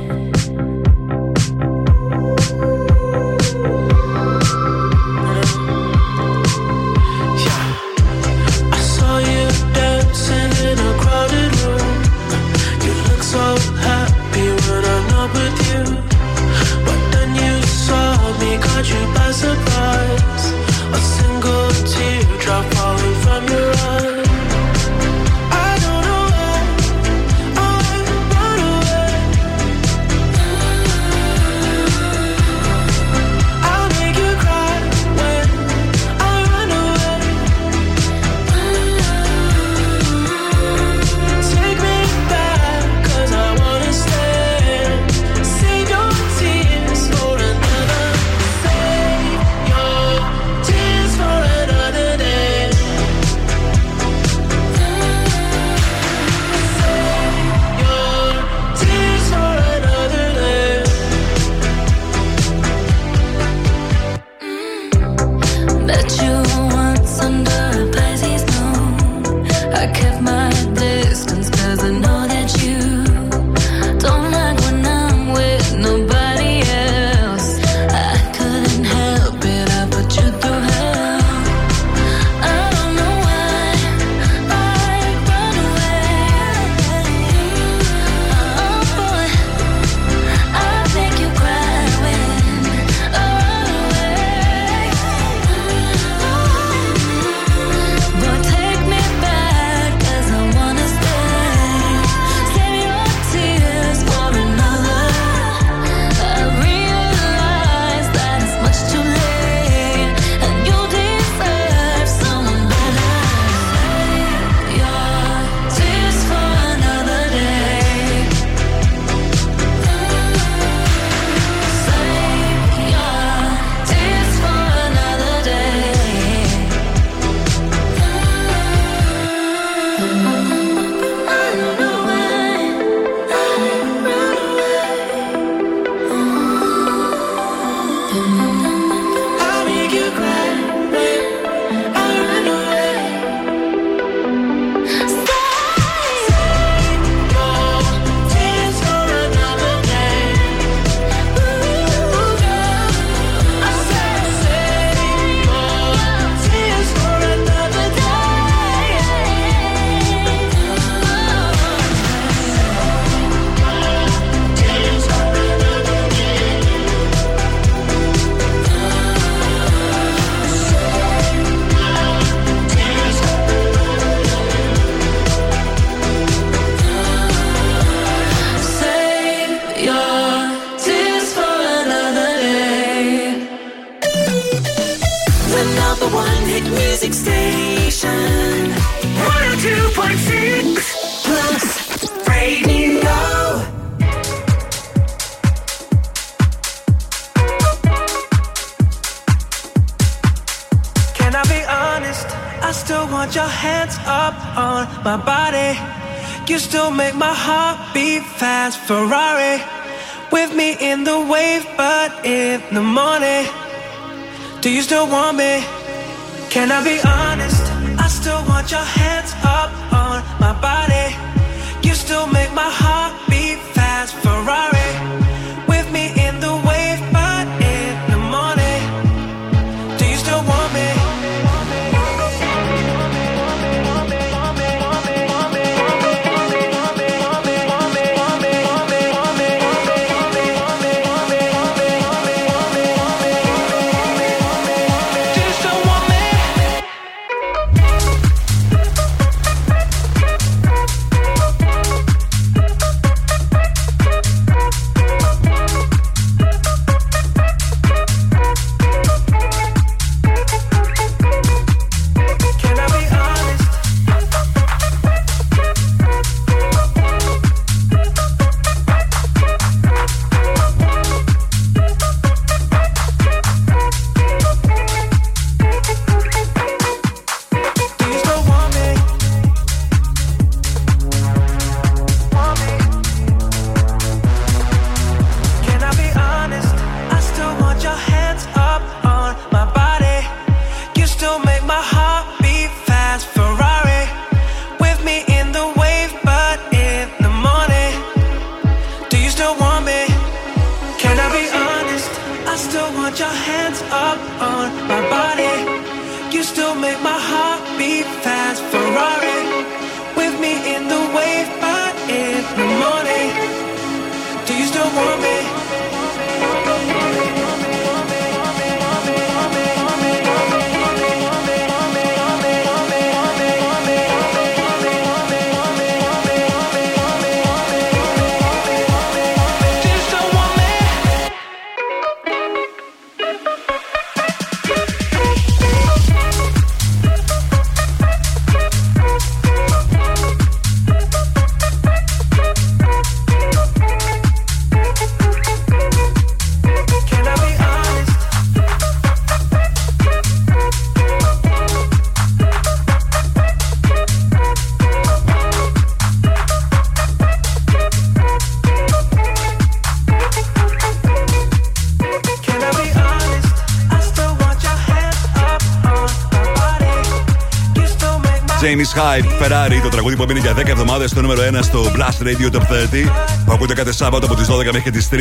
[368.95, 372.55] Hype, Ferrari, το τραγούδι που μείνει για 10 εβδομάδες στο νούμερο 1 στο Blast Radio
[372.55, 373.09] Top 30.
[373.45, 375.15] Που ακούτε κάθε Σάββατο από τις 12 μέχρι και τις 3.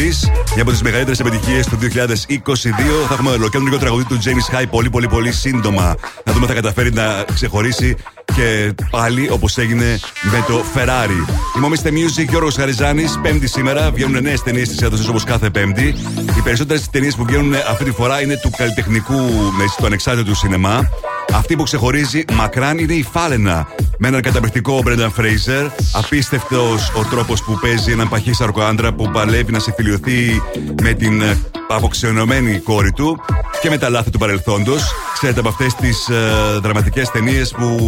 [0.54, 3.06] Μια από τις μεγαλύτερες επιτυχίες του 2022.
[3.08, 5.94] Θα έχουμε ολοκέντρο τραγούδι του James Hype πολύ πολύ πολύ σύντομα.
[6.24, 7.96] Να δούμε αν θα καταφέρει να ξεχωρίσει
[8.34, 11.32] και πάλι όπως έγινε με το Ferrari.
[11.56, 13.18] Είμαστε Music, Γιώργος Χαριζάνης.
[13.22, 15.94] Πέμπτη σήμερα βγαίνουν νέες ταινίες τη έδωση όπως κάθε Πέμπτη.
[16.36, 19.20] Οι περισσότερες ταινίες που βγαίνουν αυτή τη φορά είναι του καλλιτεχνικού,
[19.58, 20.88] με του ανεξάρτητου σινεμά.
[21.32, 23.68] Αυτή που ξεχωρίζει μακράν είναι η Φάλαινα.
[23.98, 25.66] Με έναν καταπληκτικό Μπρένταν Φρέιζερ.
[25.92, 30.42] Απίστευτος ο τρόπος που παίζει έναν παχύσαρκο άντρα που παλεύει να συμφιλειωθεί
[30.82, 33.20] με την ε, αποξενωμένη κόρη του
[33.60, 34.92] και με τα λάθη του παρελθόντος.
[35.12, 37.78] Ξέρετε από αυτές τις ε, δραματικές ταινίες που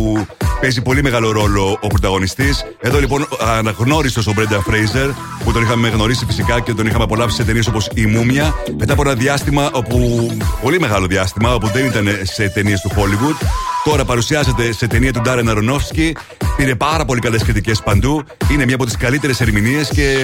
[0.61, 2.65] παίζει πολύ μεγάλο ρόλο ο πρωταγωνιστής.
[2.81, 5.11] Εδώ λοιπόν αναγνώριστος ο Μπρένταν Φρέιζερ
[5.53, 8.55] που τον είχαμε γνωρίσει φυσικά και τον είχαμε απολαύσει σε ταινίες όπως Η Μούμια.
[8.79, 10.31] Μετά από ένα διάστημα, όπου,
[10.63, 13.47] πολύ μεγάλο διάστημα, όπου δεν ήταν σε ταινίες του Hollywood.
[13.85, 16.17] Τώρα παρουσιάζεται σε ταινία του Ντάρεν Αρονόφσκι.
[16.57, 18.23] Πήρε πάρα πολύ καλές κριτικές παντού.
[18.53, 20.17] Είναι μια από τις καλύτερες ερμηνείες και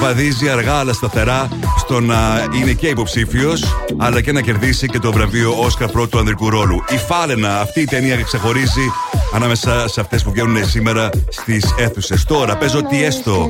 [0.00, 3.64] βαδίζει αργά αλλά σταθερά στο να είναι και υποψήφιος,
[3.96, 6.84] αλλά και να κερδίσει και το βραβείο Όσκαρ πρώτου ανδρικού ρόλου.
[6.90, 8.90] Η Φάλαινα, αυτή η ταινία ξεχωρίζει
[9.34, 12.24] ανάμεσα σε αυτές που βγαίνουν σήμερα στις αίθουσες.
[12.24, 13.48] Τώρα παίζω τι έστω.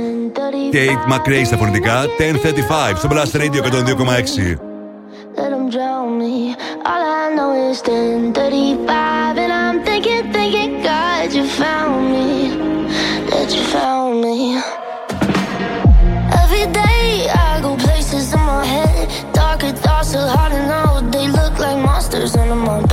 [0.74, 2.06] Kate McRae στα φωνητικά
[2.94, 4.58] 1035 στο Blast Radio 102,6.
[5.38, 6.36] Let them drown me.
[6.92, 12.30] All I know is 1035, and I'm thinking, thinking, God, you found me.
[13.30, 14.38] That you found me.
[16.42, 17.04] Every day
[17.48, 19.06] I go places in my head.
[19.40, 21.04] Darker thoughts so hard and out.
[21.14, 22.93] They look like monsters under my bed.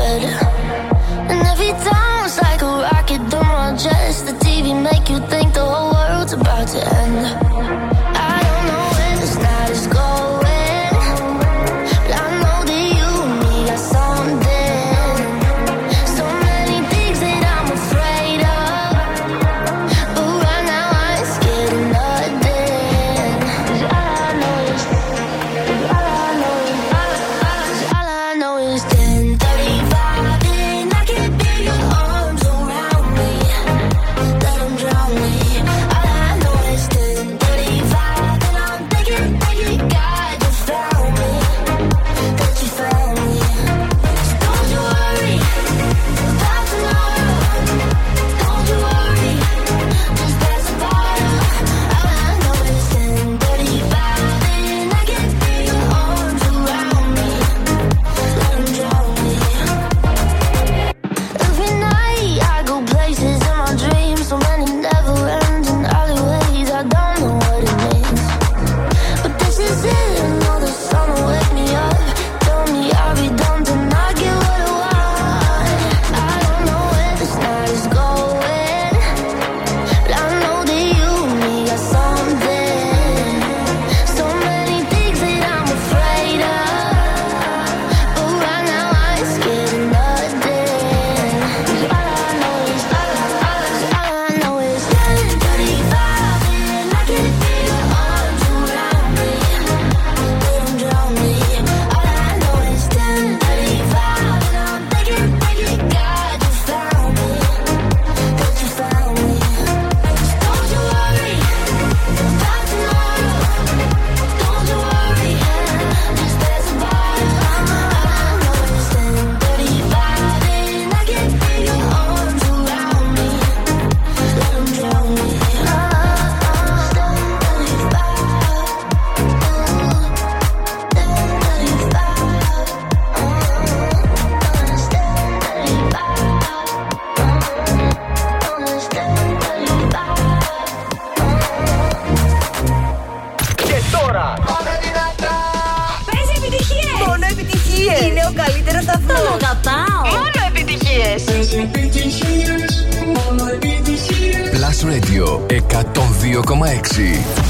[155.67, 157.41] 102,6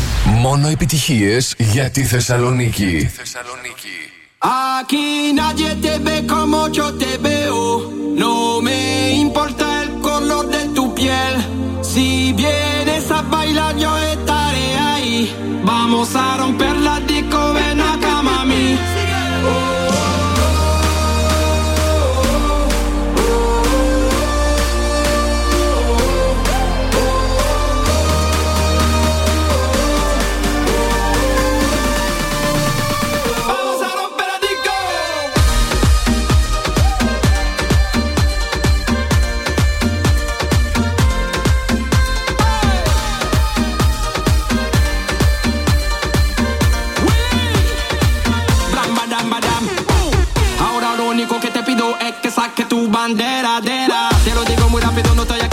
[0.41, 3.09] Μόνο επιτυχίες για τη Θεσσαλονίκη.
[4.43, 7.61] Aquí nadie te ve como yo te veo.
[8.23, 11.35] No me importa el color de tu piel.
[11.91, 15.15] Si vienes a bailar, yo estaré ahí.
[15.64, 18.65] Vamos a romper la disco, ven acá, mami.
[19.51, 19.90] Oh.
[53.11, 54.09] bandera, dera.
[54.23, 55.50] Te lo digo muy rápido, no estoy aquí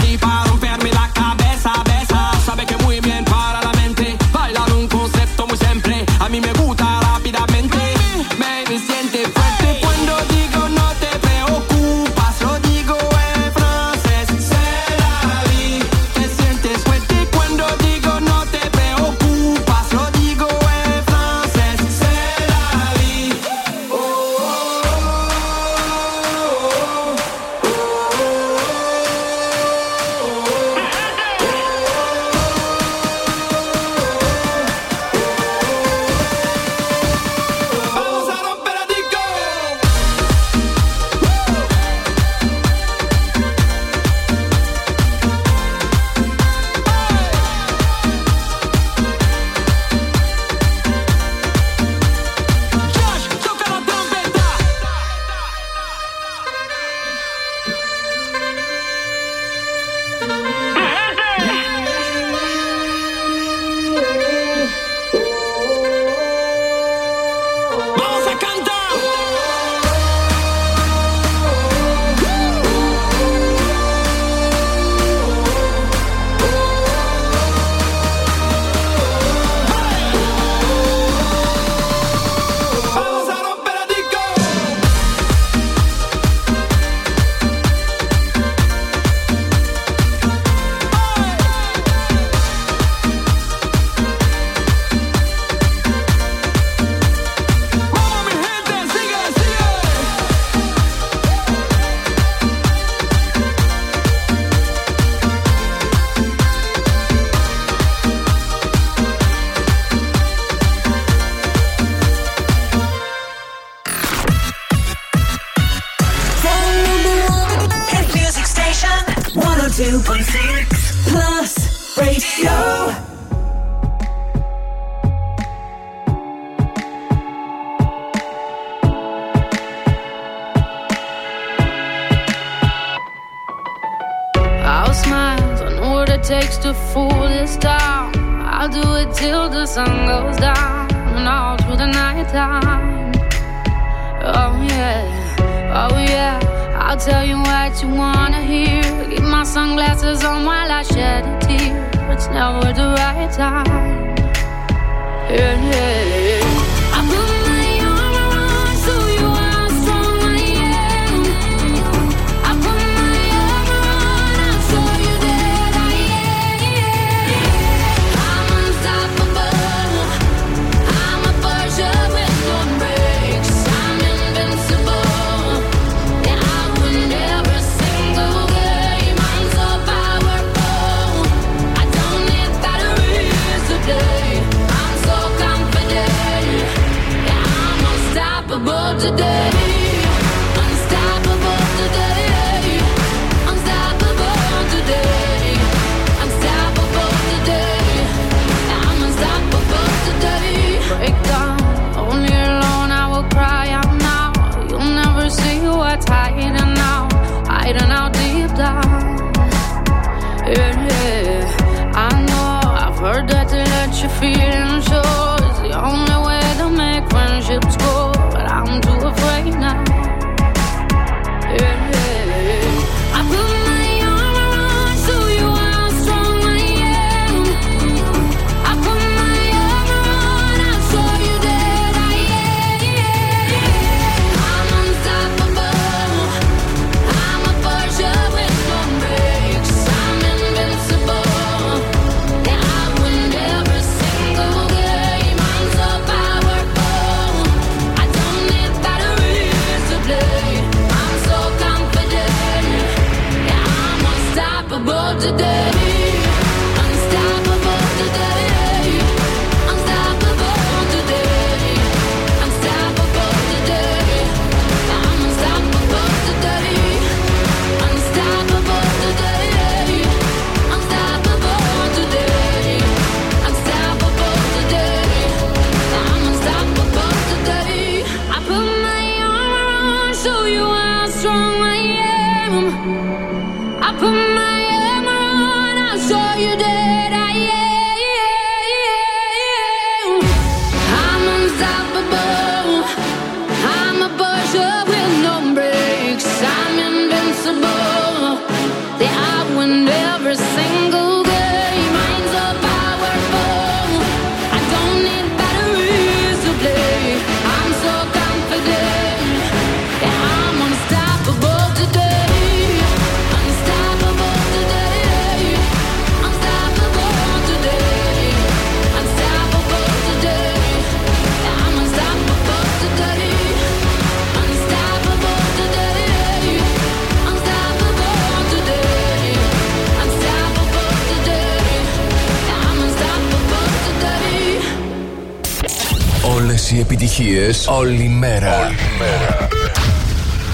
[337.68, 338.66] όλη μέρα.
[338.66, 339.48] Όλη μέρα.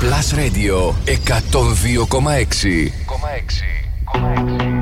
[0.00, 2.90] Plus Radio 102,6.
[4.10, 4.73] 102,6.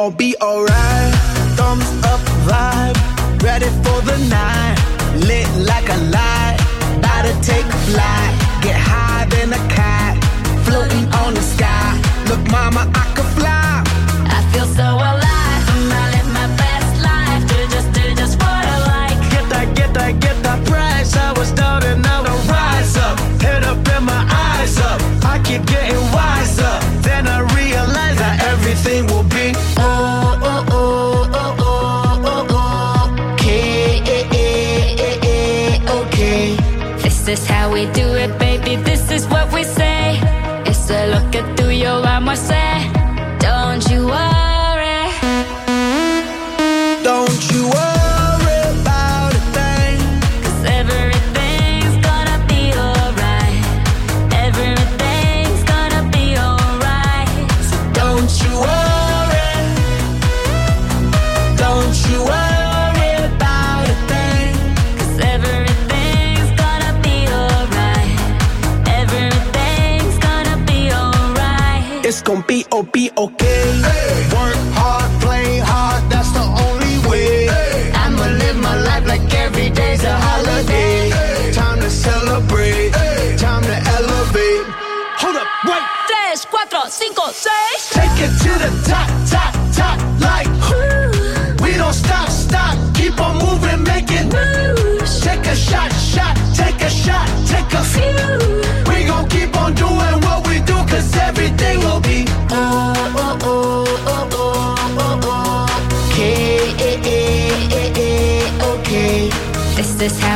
[0.00, 1.14] All be alright.
[1.58, 2.96] Thumbs up vibe,
[3.42, 4.76] ready for the night.
[5.28, 6.56] Lit like a light,
[6.96, 8.39] about to take flight.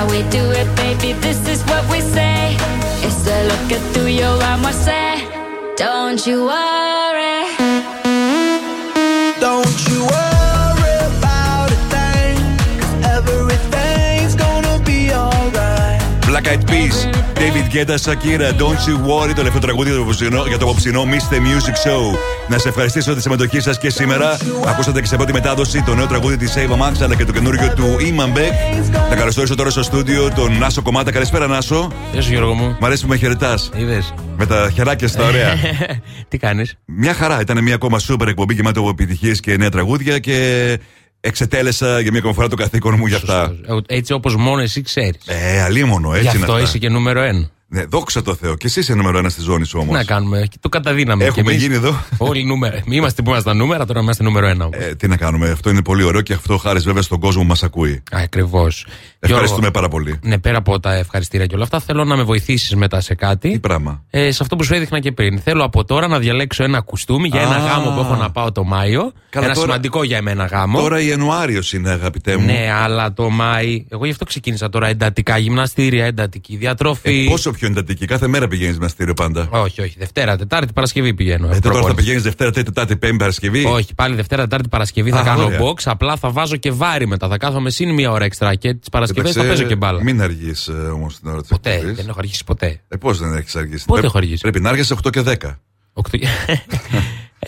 [0.05, 1.13] How we do it, baby.
[1.21, 2.57] This is what we say.
[3.07, 5.29] It's a look at through your armor, say.
[5.77, 6.84] Don't you worry.
[17.75, 21.03] David Guetta, Shakira, Don't You Worry, το τελευταίο τραγούδι για το απόψινό- για το απόψινό
[21.05, 21.35] Mr.
[21.35, 22.17] Music Show.
[22.49, 24.39] Να σε ευχαριστήσω για τη συμμετοχή σας και σήμερα.
[24.67, 27.73] Ακούσατε και σε πρώτη μετάδοση το νέο τραγούδι της Ava Max αλλά και το καινούργιο
[27.75, 28.53] του Iman Beck.
[29.11, 31.11] Να καλωσορίσω τώρα στο στούντιο τον Νάσο Κομμάτα.
[31.13, 31.93] Καλησπέρα, Νάσο.
[32.13, 32.77] Γεια σου, Γιώργο μου.
[32.81, 33.71] Μ' αρέσει που με χαιρετάς.
[33.77, 34.15] Είδες.
[34.37, 35.55] Με τα χεράκια στα ωραία.
[36.29, 37.41] Τι κάνεις; Μια χαρά.
[37.41, 40.79] Ήταν μια ακόμα σούπερ εκπομπή γεμάτη από επιτυχίες και νέα τραγούδια και
[41.21, 43.53] εξετέλεσα για μια ακόμα φορά το καθήκον μου για αυτά.
[43.87, 45.27] Έτσι όπως μόνο εσύ ξέρεις.
[45.27, 46.65] Ε, αλίμονο, έτσι Γι' είναι αυτό αυτά.
[46.65, 47.49] είσαι και νούμερο ένα.
[47.75, 48.57] Ναι, δόξα τω Θεώ.
[48.57, 49.91] Και εσύ είσαι νούμερο ένα στη ζώνη σου όμως.
[49.91, 51.25] Τι να κάνουμε, το καταδύναμε.
[51.25, 51.63] Έχουμε κι εμείς.
[51.63, 51.97] γίνει εδώ.
[52.19, 52.83] Όλοι νούμερα.
[52.87, 54.65] Μη είμαστε που ήμασταν νούμερα, τώρα είμαστε νούμερο ένα.
[54.65, 54.79] όμως.
[54.81, 57.49] Ε, τι να κάνουμε, αυτό είναι πολύ ωραίο και αυτό χάρη βέβαια στον κόσμο που
[57.49, 58.03] μας ακούει.
[58.11, 58.87] Ακριβώς.
[59.19, 60.19] Ευχαριστούμε πάρα πολύ.
[60.23, 63.51] Ναι, πέρα από τα ευχαριστήρια και όλα αυτά, θέλω να με βοηθήσεις μετά σε κάτι.
[63.51, 64.03] Τι πράγμα.
[64.11, 65.39] Ε, σε αυτό που σου έδειχνα και πριν.
[65.41, 67.59] Θέλω από τώρα να διαλέξω ένα κουστούμι για ένα Α.
[67.67, 69.13] γάμο που έχω να πάω το Μάιο.
[69.31, 70.81] Καλά, ένα τώρα- σημαντικό για εμένα γάμο.
[70.81, 72.45] Τώρα Ιανουάριος είναι, αγαπητέ μου.
[72.47, 73.85] Ναι, αλλά το Μάη.
[73.89, 75.39] Εγώ γι' αυτό ξεκίνησα τώρα εντατικά.
[75.39, 77.25] Γυμναστήρια, εντατική διατροφή.
[77.27, 78.07] Ε, πόσο πιο πιο εντατική.
[78.07, 79.49] Κάθε μέρα πηγαίνεις γυμναστήριο πάντα.
[79.51, 79.95] Όχι, όχι.
[79.99, 81.47] Δευτέρα, Τετάρτη, Παρασκευή πηγαίνω.
[81.47, 81.95] Ε, τώρα θα Προπόνηση.
[81.97, 85.59] πηγαίνεις Δευτέρα, Τρίτη, Τετάρτη, Πέμπτη, Παρασκευή; Όχι, πάλι Δευτέρα, Τετάρτη, Παρασκευή θα Α, κάνω ωραία.
[85.61, 85.75] box.
[85.85, 87.29] Απλά θα βάζω και βάρη μετά.
[87.29, 90.03] Θα κάθομαι συν μία ώρα έξτρα και τις Παρασκευές θα Εντάξει, παίζω και μπάλα.
[90.03, 92.81] Μην αργείς όμως την ώρα της Ποτέ, δεν έχω αργήσει ποτέ.
[92.89, 95.59] Ε, πώς δεν έχεις αργήσει; Πότε Πρέπει- έχω αργήσει; Πρέπει να έρχεσαι 8 και 10.
[95.93, 96.27] Οκτώ και-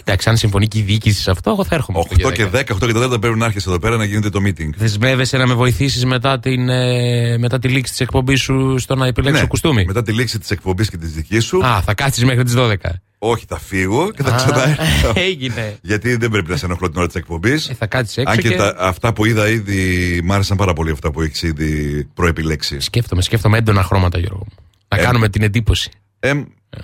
[0.01, 1.99] Εντάξει, αν συμφωνεί και η διοίκηση σε αυτό, εγώ θα έρχομαι.
[2.27, 4.71] 8 και 10, 8 και 4 πρέπει να έρχεσαι εδώ πέρα να γίνεται το meeting.
[4.77, 9.07] Δεσμεύεσαι να με βοηθήσεις μετά, την, ε, μετά τη λήξη της εκπομπής σου στο να
[9.07, 11.67] επιλέξω Ναι, κουστούμι; Μετά τη λήξη της εκπομπής και της δικής σου.
[11.67, 12.75] Α, θα κάτσει μέχρι τις 12.
[13.19, 15.13] Όχι, θα φύγω και θα Α, ξαναέρθω.
[15.29, 15.79] Έγινε.
[15.83, 17.69] Γιατί δεν πρέπει να σε ενοχλώ την ώρα της εκπομπής.
[17.69, 18.33] Ε, θα κάτσει έξω.
[18.33, 18.57] Αν και, και...
[18.57, 22.81] τα, αυτά που είδα ήδη μ' άρεσαν πάρα πολύ αυτά που έχεις ήδη προεπιλέξει.
[22.81, 24.39] Σκέφτομαι, σκέφτομαι έντονα χρώματα, Γιώργο.
[24.49, 24.55] μου.
[24.89, 25.91] Να Ε, κάνουμε την εντύπωση.
[26.21, 26.33] Ε,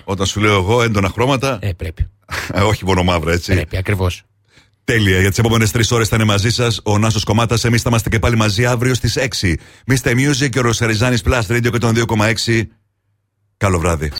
[0.03, 1.59] όταν σου λέω εγώ έντονα χρώματα.
[1.61, 2.07] Ε, πρέπει.
[2.71, 3.53] όχι μόνο μαύρα, έτσι.
[3.53, 4.23] Πρέπει, ακριβώς.
[4.83, 5.19] Τέλεια.
[5.19, 7.57] Για τις επόμενες τρεις ώρες θα είναι μαζί σας ο Νάσος Κομμάτα.
[7.63, 9.55] Εμείς θα είμαστε και πάλι μαζί αύριο στις 6.
[9.87, 10.11] Mr.
[10.11, 12.63] Music και ο Ροσαριζάνη Plus Radio και τον 2,6.
[13.57, 14.11] Καλό βράδυ.